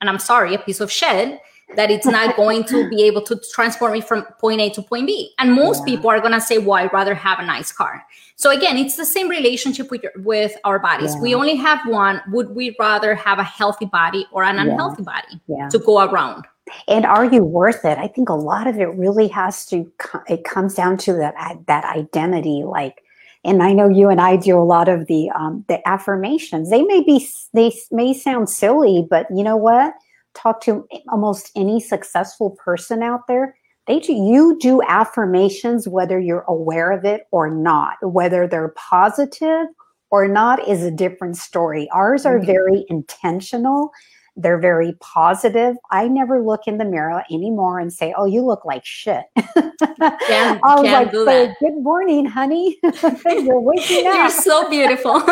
and 0.00 0.10
I'm 0.10 0.18
sorry, 0.18 0.54
a 0.54 0.58
piece 0.58 0.80
of 0.80 0.90
shit 0.90 1.40
that 1.74 1.90
it's 1.90 2.06
not 2.06 2.36
going 2.42 2.64
to 2.64 2.88
be 2.88 3.02
able 3.02 3.22
to 3.22 3.40
transport 3.52 3.92
me 3.92 4.00
from 4.00 4.24
point 4.40 4.60
A 4.60 4.70
to 4.70 4.82
point 4.82 5.06
B. 5.06 5.32
And 5.38 5.52
most 5.52 5.80
yeah. 5.80 5.96
people 5.96 6.10
are 6.10 6.20
gonna 6.20 6.40
say, 6.40 6.58
"Well, 6.58 6.74
I'd 6.74 6.92
rather 6.92 7.14
have 7.14 7.38
a 7.38 7.44
nice 7.44 7.72
car." 7.72 8.04
So 8.36 8.50
again, 8.50 8.76
it's 8.76 8.96
the 8.96 9.06
same 9.06 9.28
relationship 9.28 9.90
with 9.90 10.02
your, 10.02 10.12
with 10.16 10.56
our 10.64 10.78
bodies. 10.78 11.14
Yeah. 11.14 11.20
We 11.22 11.34
only 11.34 11.56
have 11.56 11.80
one. 11.86 12.20
Would 12.28 12.50
we 12.50 12.76
rather 12.78 13.14
have 13.14 13.38
a 13.38 13.44
healthy 13.44 13.86
body 13.86 14.26
or 14.30 14.44
an 14.44 14.58
unhealthy 14.58 15.02
body 15.02 15.40
to 15.70 15.78
go 15.78 16.04
around? 16.04 16.46
And 16.88 17.06
are 17.06 17.24
you 17.24 17.44
worth 17.44 17.84
it? 17.84 17.96
I 17.96 18.08
think 18.08 18.28
a 18.28 18.34
lot 18.34 18.66
of 18.66 18.78
it 18.78 18.86
really 18.94 19.28
has 19.28 19.64
to. 19.66 19.90
It 20.28 20.44
comes 20.44 20.74
down 20.74 20.98
to 20.98 21.14
that 21.14 21.34
that 21.66 21.84
identity, 21.84 22.62
like 22.64 23.02
and 23.46 23.62
I 23.62 23.72
know 23.72 23.88
you 23.88 24.08
and 24.08 24.20
I 24.20 24.36
do 24.36 24.58
a 24.58 24.64
lot 24.64 24.88
of 24.88 25.06
the 25.06 25.30
um, 25.30 25.64
the 25.68 25.86
affirmations. 25.88 26.68
They 26.68 26.82
may 26.82 27.02
be 27.02 27.26
they 27.54 27.72
may 27.90 28.12
sound 28.12 28.50
silly, 28.50 29.06
but 29.08 29.26
you 29.34 29.44
know 29.44 29.56
what? 29.56 29.94
Talk 30.34 30.60
to 30.62 30.86
almost 31.08 31.50
any 31.56 31.80
successful 31.80 32.50
person 32.50 33.02
out 33.02 33.26
there. 33.28 33.56
They 33.86 34.00
do, 34.00 34.12
you 34.12 34.58
do 34.60 34.82
affirmations 34.82 35.86
whether 35.86 36.18
you're 36.18 36.44
aware 36.48 36.90
of 36.90 37.04
it 37.04 37.28
or 37.30 37.48
not. 37.48 37.96
Whether 38.02 38.48
they're 38.48 38.74
positive 38.76 39.68
or 40.10 40.26
not 40.26 40.66
is 40.66 40.82
a 40.82 40.90
different 40.90 41.36
story. 41.36 41.88
Ours 41.92 42.26
are 42.26 42.38
mm-hmm. 42.38 42.46
very 42.46 42.84
intentional 42.88 43.92
they're 44.36 44.58
very 44.58 44.92
positive. 45.00 45.76
I 45.90 46.08
never 46.08 46.42
look 46.42 46.62
in 46.66 46.76
the 46.76 46.84
mirror 46.84 47.24
anymore 47.30 47.80
and 47.80 47.92
say, 47.92 48.14
"Oh, 48.16 48.26
you 48.26 48.42
look 48.42 48.64
like 48.64 48.84
shit." 48.84 49.24
I 49.36 50.58
was 50.62 50.90
like, 50.90 51.10
so, 51.12 51.54
"Good 51.60 51.82
morning, 51.82 52.26
honey. 52.26 52.78
You're 52.82 53.60
waking 53.60 54.06
up. 54.06 54.14
You're 54.14 54.30
so 54.30 54.68
beautiful." 54.68 55.22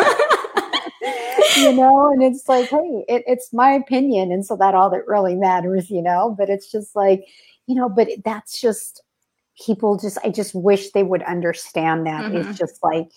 you 1.57 1.73
know, 1.73 2.11
and 2.11 2.23
it's 2.23 2.49
like, 2.49 2.69
hey, 2.69 3.05
it, 3.07 3.23
it's 3.27 3.53
my 3.53 3.71
opinion, 3.71 4.31
and 4.31 4.45
so 4.45 4.55
that 4.57 4.73
all 4.73 4.89
that 4.89 5.07
really 5.07 5.35
matters, 5.35 5.89
you 5.89 6.01
know. 6.01 6.35
But 6.37 6.49
it's 6.49 6.71
just 6.71 6.95
like, 6.95 7.25
you 7.67 7.75
know, 7.75 7.87
but 7.87 8.09
that's 8.23 8.59
just 8.59 9.03
people. 9.63 9.97
Just 9.97 10.17
I 10.23 10.31
just 10.31 10.55
wish 10.55 10.91
they 10.91 11.03
would 11.03 11.23
understand 11.23 12.07
that 12.07 12.25
mm-hmm. 12.25 12.37
it's 12.37 12.57
just 12.57 12.83
like 12.83 13.07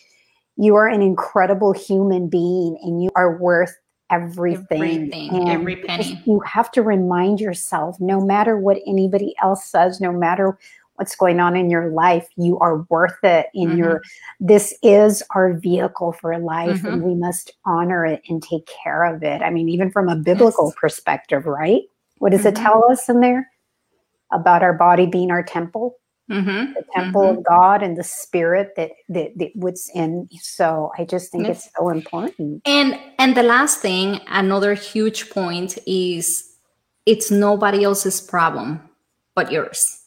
you 0.57 0.75
are 0.75 0.89
an 0.89 1.01
incredible 1.01 1.73
human 1.73 2.29
being, 2.29 2.79
and 2.83 3.03
you 3.03 3.09
are 3.17 3.39
worth 3.39 3.75
everything. 4.11 4.83
Everything, 4.83 5.49
every 5.49 5.77
penny. 5.77 6.23
You 6.25 6.41
have 6.41 6.71
to 6.73 6.83
remind 6.83 7.41
yourself 7.41 7.97
no 8.01 8.21
matter 8.21 8.59
what 8.59 8.79
anybody 8.87 9.35
else 9.43 9.65
says, 9.65 10.01
no 10.01 10.13
matter 10.13 10.59
what's 10.95 11.15
going 11.15 11.39
on 11.39 11.57
in 11.57 11.71
your 11.71 11.91
life, 11.91 12.29
you 12.37 12.59
are 12.59 12.85
worth 12.89 13.23
it 13.23 13.47
in 13.55 13.69
mm-hmm. 13.69 13.79
your 13.79 14.03
this 14.41 14.75
is 14.83 15.23
our 15.35 15.55
vehicle 15.55 16.13
for 16.13 16.37
life 16.39 16.79
mm-hmm. 16.79 16.87
and 16.89 17.03
we 17.05 17.15
must 17.15 17.53
honor 17.65 18.05
it 18.05 18.21
and 18.29 18.43
take 18.43 18.69
care 18.83 19.05
of 19.05 19.23
it. 19.23 19.41
I 19.43 19.51
mean, 19.51 19.69
even 19.69 19.91
from 19.91 20.09
a 20.09 20.17
biblical 20.17 20.67
yes. 20.69 20.75
perspective, 20.81 21.47
right? 21.47 21.83
What 22.19 22.33
does 22.33 22.41
mm-hmm. 22.41 22.49
it 22.49 22.57
tell 22.57 22.85
us 22.91 23.09
in 23.09 23.21
there? 23.21 23.51
About 24.31 24.63
our 24.63 24.75
body 24.75 25.07
being 25.07 25.31
our 25.31 25.43
temple? 25.43 25.97
Mm-hmm. 26.31 26.75
the 26.75 26.85
temple 26.95 27.23
mm-hmm. 27.23 27.39
of 27.39 27.45
God 27.45 27.83
and 27.83 27.97
the 27.97 28.05
spirit 28.05 28.75
that, 28.77 28.91
that 29.09 29.39
that 29.39 29.51
what's 29.55 29.89
in. 29.95 30.29
So 30.43 30.93
I 30.99 31.07
just 31.07 31.33
think 31.33 31.49
it's 31.49 31.71
so 31.75 31.89
important. 31.89 32.61
And 32.67 33.01
and 33.19 33.35
the 33.35 33.43
last 33.43 33.81
thing, 33.81 34.21
another 34.29 34.75
huge 34.75 35.31
point 35.31 35.79
is 35.87 36.55
it's 37.07 37.31
nobody 37.31 37.83
else's 37.83 38.21
problem 38.21 38.89
but 39.35 39.51
yours. 39.51 40.05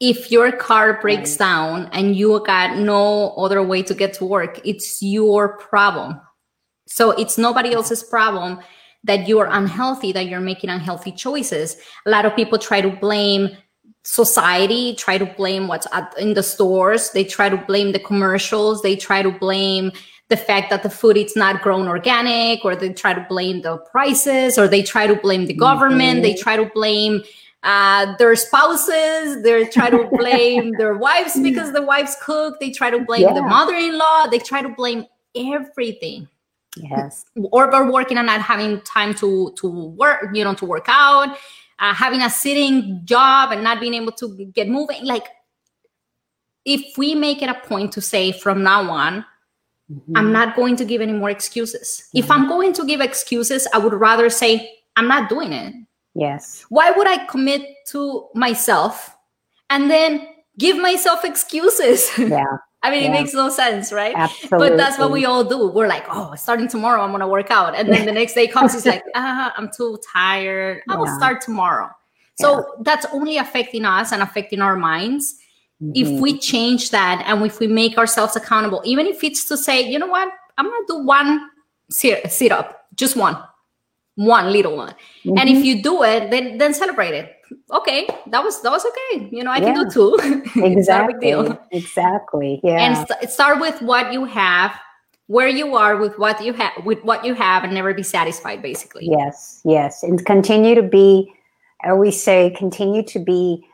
If 0.00 0.30
your 0.30 0.52
car 0.52 1.00
breaks 1.00 1.32
right. 1.32 1.46
down 1.46 1.90
and 1.92 2.16
you 2.16 2.42
got 2.44 2.76
no 2.76 3.30
other 3.36 3.62
way 3.62 3.82
to 3.84 3.94
get 3.94 4.12
to 4.14 4.24
work, 4.26 4.60
it's 4.66 5.02
your 5.02 5.56
problem. 5.56 6.20
So 6.86 7.12
it's 7.12 7.38
nobody 7.38 7.72
else's 7.72 8.02
problem 8.02 8.60
that 9.04 9.28
you're 9.28 9.46
unhealthy, 9.46 10.12
that 10.12 10.26
you're 10.26 10.40
making 10.40 10.70
unhealthy 10.70 11.12
choices. 11.12 11.76
A 12.04 12.10
lot 12.10 12.26
of 12.26 12.36
people 12.36 12.58
try 12.58 12.80
to 12.80 12.90
blame 12.90 13.56
society 14.10 14.92
try 14.96 15.16
to 15.16 15.24
blame 15.24 15.68
what's 15.68 15.86
at, 15.92 16.12
in 16.18 16.34
the 16.34 16.42
stores. 16.42 17.10
They 17.10 17.22
try 17.22 17.48
to 17.48 17.56
blame 17.56 17.92
the 17.92 18.00
commercials. 18.00 18.82
They 18.82 18.96
try 18.96 19.22
to 19.22 19.30
blame 19.30 19.92
the 20.30 20.36
fact 20.36 20.68
that 20.70 20.82
the 20.82 20.90
food 20.90 21.16
is 21.16 21.36
not 21.36 21.62
grown 21.62 21.86
organic 21.86 22.64
or 22.64 22.74
they 22.74 22.92
try 22.92 23.14
to 23.14 23.24
blame 23.28 23.62
the 23.62 23.76
prices 23.78 24.58
or 24.58 24.66
they 24.66 24.82
try 24.82 25.06
to 25.06 25.14
blame 25.14 25.46
the 25.46 25.54
government. 25.54 26.14
Mm-hmm. 26.14 26.22
they 26.22 26.34
try 26.34 26.56
to 26.56 26.68
blame 26.74 27.22
uh, 27.62 28.16
their 28.16 28.34
spouses. 28.34 29.44
They 29.44 29.64
try 29.66 29.90
to 29.90 30.08
blame 30.12 30.72
their 30.76 30.94
wives 30.94 31.38
because 31.38 31.72
the 31.72 31.82
wives 31.82 32.16
cook. 32.20 32.58
They 32.58 32.72
try 32.72 32.90
to 32.90 32.98
blame 32.98 33.22
yeah. 33.22 33.34
the 33.34 33.42
mother-in-law. 33.42 34.26
They 34.26 34.40
try 34.40 34.60
to 34.60 34.70
blame 34.70 35.06
everything. 35.36 36.26
Yes. 36.76 37.26
Or 37.52 37.70
they're 37.70 37.90
working 37.90 38.18
on 38.18 38.26
not 38.26 38.40
having 38.40 38.80
time 38.82 39.14
to 39.14 39.52
to 39.56 39.68
work 39.68 40.30
you 40.32 40.44
know 40.44 40.54
to 40.54 40.64
work 40.64 40.86
out 40.88 41.36
uh, 41.80 41.94
having 41.94 42.22
a 42.22 42.30
sitting 42.30 43.00
job 43.04 43.52
and 43.52 43.64
not 43.64 43.80
being 43.80 43.94
able 43.94 44.12
to 44.12 44.50
get 44.54 44.68
moving 44.68 45.04
like 45.04 45.26
if 46.64 46.96
we 46.98 47.14
make 47.14 47.42
it 47.42 47.48
a 47.48 47.54
point 47.66 47.90
to 47.92 48.00
say 48.00 48.32
from 48.32 48.62
now 48.62 48.88
on 48.90 49.24
mm-hmm. 49.90 50.16
i'm 50.16 50.32
not 50.32 50.54
going 50.54 50.76
to 50.76 50.84
give 50.84 51.00
any 51.00 51.12
more 51.12 51.30
excuses. 51.30 52.04
Mm-hmm. 52.08 52.18
if 52.18 52.30
i'm 52.30 52.48
going 52.48 52.72
to 52.74 52.84
give 52.84 53.00
excuses 53.00 53.66
i 53.72 53.78
would 53.78 53.94
rather 53.94 54.30
say 54.30 54.70
i'm 54.96 55.08
not 55.08 55.28
doing 55.28 55.52
it. 55.52 55.74
Yes. 56.14 56.66
Why 56.68 56.90
would 56.90 57.06
i 57.06 57.24
commit 57.26 57.62
to 57.88 58.28
myself 58.34 59.16
and 59.70 59.88
then 59.88 60.26
give 60.58 60.76
myself 60.76 61.24
excuses? 61.24 62.10
Yeah 62.18 62.56
I 62.82 62.90
mean, 62.90 63.02
yeah. 63.02 63.08
it 63.08 63.12
makes 63.12 63.34
no 63.34 63.50
sense, 63.50 63.92
right? 63.92 64.14
Absolutely. 64.16 64.70
But 64.70 64.76
that's 64.76 64.98
what 64.98 65.10
we 65.10 65.26
all 65.26 65.44
do. 65.44 65.68
We're 65.68 65.86
like, 65.86 66.04
oh, 66.08 66.34
starting 66.34 66.66
tomorrow, 66.66 67.02
I'm 67.02 67.10
gonna 67.12 67.28
work 67.28 67.50
out, 67.50 67.74
and 67.74 67.88
then 67.88 68.06
the 68.06 68.12
next 68.12 68.34
day 68.34 68.46
comes, 68.46 68.74
it's 68.74 68.86
like, 68.86 69.02
ah, 69.14 69.52
I'm 69.56 69.70
too 69.70 69.98
tired. 70.12 70.82
I 70.88 70.96
will 70.96 71.06
yeah. 71.06 71.16
start 71.18 71.40
tomorrow. 71.42 71.90
So 72.38 72.58
yeah. 72.58 72.64
that's 72.80 73.06
only 73.12 73.36
affecting 73.36 73.84
us 73.84 74.12
and 74.12 74.22
affecting 74.22 74.62
our 74.62 74.76
minds. 74.76 75.36
Mm-hmm. 75.82 75.92
If 75.94 76.20
we 76.20 76.38
change 76.38 76.90
that 76.90 77.22
and 77.26 77.44
if 77.44 77.60
we 77.60 77.66
make 77.66 77.98
ourselves 77.98 78.36
accountable, 78.36 78.82
even 78.84 79.06
if 79.06 79.22
it's 79.22 79.44
to 79.46 79.56
say, 79.56 79.82
you 79.82 79.98
know 79.98 80.06
what, 80.06 80.30
I'm 80.56 80.66
gonna 80.66 80.86
do 80.86 81.04
one 81.04 81.50
sit 81.90 82.52
up, 82.52 82.86
just 82.94 83.16
one, 83.16 83.36
one 84.20 84.52
little 84.52 84.76
one, 84.76 84.94
mm-hmm. 85.24 85.38
and 85.38 85.48
if 85.48 85.56
mm-hmm. 85.56 85.64
you 85.64 85.82
do 85.82 86.02
it, 86.02 86.30
then 86.30 86.58
then 86.58 86.74
celebrate 86.74 87.14
it 87.14 87.40
okay, 87.72 88.06
that 88.28 88.42
was 88.42 88.62
that 88.62 88.70
was 88.70 88.84
okay. 88.84 89.28
You 89.30 89.44
know, 89.44 89.50
I 89.50 89.58
yeah. 89.58 89.74
can 89.74 89.84
do 89.84 89.90
two. 89.90 90.52
exactly. 90.56 91.34
Exactly. 91.70 92.60
Yeah. 92.62 92.80
And 92.80 93.08
st- 93.08 93.30
start 93.30 93.60
with 93.60 93.80
what 93.82 94.12
you 94.12 94.24
have, 94.24 94.78
where 95.26 95.48
you 95.48 95.74
are 95.76 95.96
with 95.96 96.18
what 96.18 96.42
you 96.44 96.52
have, 96.54 96.84
with 96.84 97.02
what 97.04 97.24
you 97.24 97.34
have, 97.34 97.64
and 97.64 97.74
never 97.74 97.94
be 97.94 98.02
satisfied. 98.02 98.62
Basically. 98.62 99.08
Yes. 99.10 99.60
Yes, 99.64 100.02
and 100.02 100.24
continue 100.24 100.74
to 100.74 100.82
be. 100.82 101.32
I 101.82 101.90
always 101.90 102.22
say, 102.22 102.50
continue 102.58 103.02
to 103.04 103.18
be 103.18 103.64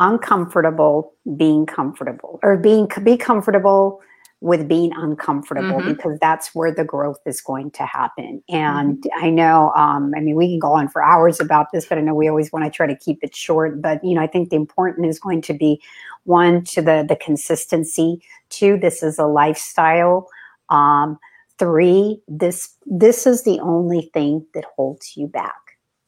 uncomfortable 0.00 1.12
being 1.36 1.64
comfortable 1.64 2.40
or 2.42 2.56
being 2.56 2.88
be 3.04 3.16
comfortable 3.16 4.00
with 4.40 4.66
being 4.66 4.90
uncomfortable 4.96 5.80
mm-hmm. 5.80 5.92
because 5.92 6.18
that's 6.18 6.54
where 6.54 6.72
the 6.72 6.84
growth 6.84 7.20
is 7.26 7.42
going 7.42 7.70
to 7.72 7.84
happen. 7.84 8.42
And 8.48 8.96
mm-hmm. 8.96 9.24
I 9.24 9.28
know, 9.28 9.70
um, 9.76 10.14
I 10.16 10.20
mean, 10.20 10.34
we 10.34 10.48
can 10.48 10.58
go 10.58 10.72
on 10.72 10.88
for 10.88 11.02
hours 11.02 11.40
about 11.40 11.66
this, 11.72 11.84
but 11.86 11.98
I 11.98 12.00
know 12.00 12.14
we 12.14 12.28
always 12.28 12.50
want 12.50 12.64
to 12.64 12.70
try 12.70 12.86
to 12.86 12.96
keep 12.96 13.18
it 13.22 13.36
short. 13.36 13.82
But 13.82 14.02
you 14.02 14.14
know, 14.14 14.22
I 14.22 14.26
think 14.26 14.48
the 14.48 14.56
important 14.56 15.06
is 15.06 15.18
going 15.18 15.42
to 15.42 15.54
be 15.54 15.80
one 16.24 16.64
to 16.64 16.80
the 16.80 17.04
the 17.06 17.16
consistency. 17.16 18.22
Two, 18.48 18.78
this 18.78 19.02
is 19.02 19.18
a 19.18 19.26
lifestyle. 19.26 20.26
Um, 20.70 21.18
three, 21.58 22.22
this 22.26 22.74
this 22.86 23.26
is 23.26 23.42
the 23.42 23.60
only 23.60 24.10
thing 24.14 24.46
that 24.54 24.64
holds 24.74 25.16
you 25.16 25.26
back. 25.26 25.54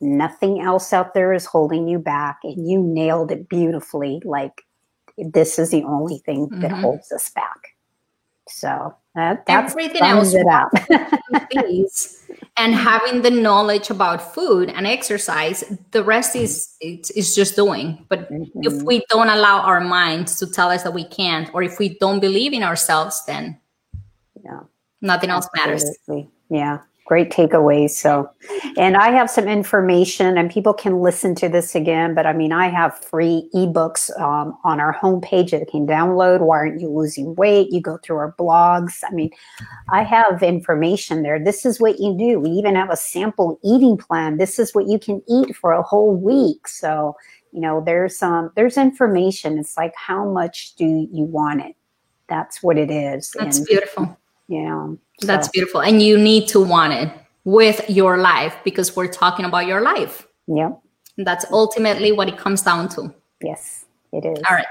Nothing 0.00 0.60
else 0.60 0.92
out 0.92 1.12
there 1.12 1.34
is 1.34 1.44
holding 1.44 1.86
you 1.86 1.98
back, 1.98 2.38
and 2.44 2.66
you 2.66 2.82
nailed 2.82 3.30
it 3.30 3.50
beautifully. 3.50 4.22
Like 4.24 4.62
this 5.18 5.58
is 5.58 5.70
the 5.70 5.84
only 5.84 6.18
thing 6.24 6.48
that 6.48 6.70
mm-hmm. 6.70 6.80
holds 6.80 7.12
us 7.12 7.30
back. 7.30 7.71
So 8.48 8.94
that, 9.14 9.46
that's 9.46 9.72
everything 9.72 10.02
else 10.02 10.34
it 10.34 10.46
out. 10.46 10.70
and 12.56 12.74
having 12.74 13.22
the 13.22 13.30
knowledge 13.30 13.90
about 13.90 14.34
food 14.34 14.68
and 14.68 14.86
exercise, 14.86 15.64
the 15.92 16.02
rest 16.02 16.34
is 16.34 16.76
it's 16.80 17.34
just 17.34 17.56
doing. 17.56 18.04
But 18.08 18.30
mm-hmm. 18.30 18.60
if 18.62 18.82
we 18.82 19.04
don't 19.08 19.28
allow 19.28 19.60
our 19.60 19.80
minds 19.80 20.38
to 20.38 20.46
tell 20.46 20.70
us 20.70 20.82
that 20.82 20.94
we 20.94 21.04
can't, 21.04 21.52
or 21.54 21.62
if 21.62 21.78
we 21.78 21.96
don't 21.98 22.20
believe 22.20 22.52
in 22.52 22.62
ourselves, 22.62 23.22
then 23.26 23.58
yeah, 24.44 24.60
nothing 25.00 25.30
else 25.30 25.48
matters. 25.56 25.84
Yeah 26.50 26.78
great 27.06 27.30
takeaways. 27.30 27.90
So, 27.90 28.30
and 28.76 28.96
I 28.96 29.10
have 29.10 29.28
some 29.28 29.48
information, 29.48 30.38
and 30.38 30.50
people 30.50 30.72
can 30.72 31.00
listen 31.00 31.34
to 31.36 31.48
this 31.48 31.74
again. 31.74 32.14
But 32.14 32.26
I 32.26 32.32
mean, 32.32 32.52
I 32.52 32.68
have 32.68 32.96
free 33.04 33.48
ebooks 33.54 34.10
um, 34.20 34.56
on 34.64 34.80
our 34.80 34.94
homepage 34.94 35.50
that 35.50 35.60
you 35.60 35.66
can 35.70 35.86
download. 35.86 36.40
Why 36.40 36.58
aren't 36.58 36.80
you 36.80 36.88
losing 36.88 37.34
weight? 37.34 37.68
You 37.70 37.80
go 37.80 37.98
through 37.98 38.16
our 38.16 38.34
blogs. 38.38 39.00
I 39.06 39.12
mean, 39.12 39.30
I 39.90 40.02
have 40.04 40.42
information 40.42 41.22
there. 41.22 41.42
This 41.42 41.66
is 41.66 41.80
what 41.80 41.98
you 41.98 42.16
do. 42.16 42.40
We 42.40 42.50
even 42.50 42.76
have 42.76 42.90
a 42.90 42.96
sample 42.96 43.58
eating 43.64 43.96
plan. 43.96 44.38
This 44.38 44.58
is 44.58 44.74
what 44.74 44.86
you 44.86 44.98
can 44.98 45.22
eat 45.28 45.56
for 45.56 45.72
a 45.72 45.82
whole 45.82 46.14
week. 46.14 46.68
So, 46.68 47.16
you 47.52 47.60
know, 47.60 47.82
there's 47.84 48.22
um 48.22 48.50
there's 48.56 48.76
information. 48.76 49.58
It's 49.58 49.76
like 49.76 49.92
how 49.96 50.28
much 50.30 50.74
do 50.76 50.84
you 50.84 51.24
want 51.24 51.62
it? 51.62 51.76
That's 52.28 52.62
what 52.62 52.78
it 52.78 52.90
is. 52.90 53.34
That's 53.38 53.58
and, 53.58 53.66
beautiful. 53.66 54.18
Yeah. 54.48 54.88
That's 55.26 55.48
beautiful. 55.48 55.82
And 55.82 56.02
you 56.02 56.18
need 56.18 56.48
to 56.48 56.60
want 56.60 56.92
it 56.92 57.12
with 57.44 57.88
your 57.88 58.18
life 58.18 58.54
because 58.64 58.94
we're 58.96 59.08
talking 59.08 59.44
about 59.44 59.66
your 59.66 59.80
life. 59.80 60.26
Yeah. 60.46 60.72
That's 61.18 61.44
ultimately 61.50 62.12
what 62.12 62.28
it 62.28 62.38
comes 62.38 62.62
down 62.62 62.88
to. 62.90 63.14
Yes, 63.42 63.86
it 64.12 64.24
is. 64.24 64.38
All 64.48 64.56
right. 64.56 64.66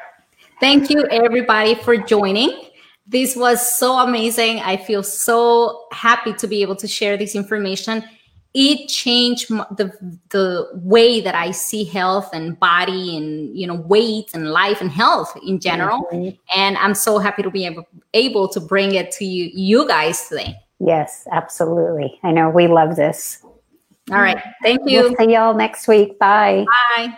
Thank 0.59 0.89
you, 0.89 1.05
everybody, 1.09 1.75
for 1.75 1.97
joining. 1.97 2.69
This 3.07 3.35
was 3.35 3.77
so 3.77 3.99
amazing. 3.99 4.59
I 4.59 4.77
feel 4.77 5.03
so 5.03 5.85
happy 5.91 6.33
to 6.33 6.47
be 6.47 6.61
able 6.61 6.75
to 6.77 6.87
share 6.87 7.17
this 7.17 7.35
information 7.35 8.03
it 8.53 8.87
changed 8.87 9.49
the 9.49 9.91
the 10.29 10.69
way 10.73 11.21
that 11.21 11.35
I 11.35 11.51
see 11.51 11.83
health 11.83 12.29
and 12.33 12.59
body 12.59 13.15
and 13.15 13.57
you 13.57 13.65
know 13.65 13.75
weight 13.75 14.31
and 14.33 14.51
life 14.51 14.81
and 14.81 14.91
health 14.91 15.37
in 15.45 15.59
general. 15.59 16.07
Mm-hmm. 16.11 16.35
And 16.55 16.77
I'm 16.77 16.93
so 16.93 17.17
happy 17.17 17.43
to 17.43 17.49
be 17.49 17.65
able, 17.65 17.87
able 18.13 18.49
to 18.49 18.59
bring 18.59 18.95
it 18.95 19.11
to 19.13 19.25
you 19.25 19.49
you 19.53 19.87
guys 19.87 20.27
today. 20.27 20.57
Yes, 20.79 21.27
absolutely. 21.31 22.19
I 22.23 22.31
know 22.31 22.49
we 22.49 22.67
love 22.67 22.95
this. 22.95 23.43
All 24.11 24.17
right. 24.17 24.41
Thank 24.63 24.89
you. 24.89 25.01
We'll 25.01 25.15
see 25.15 25.31
y'all 25.33 25.53
next 25.53 25.87
week. 25.87 26.19
Bye. 26.19 26.65
Bye. 26.97 27.15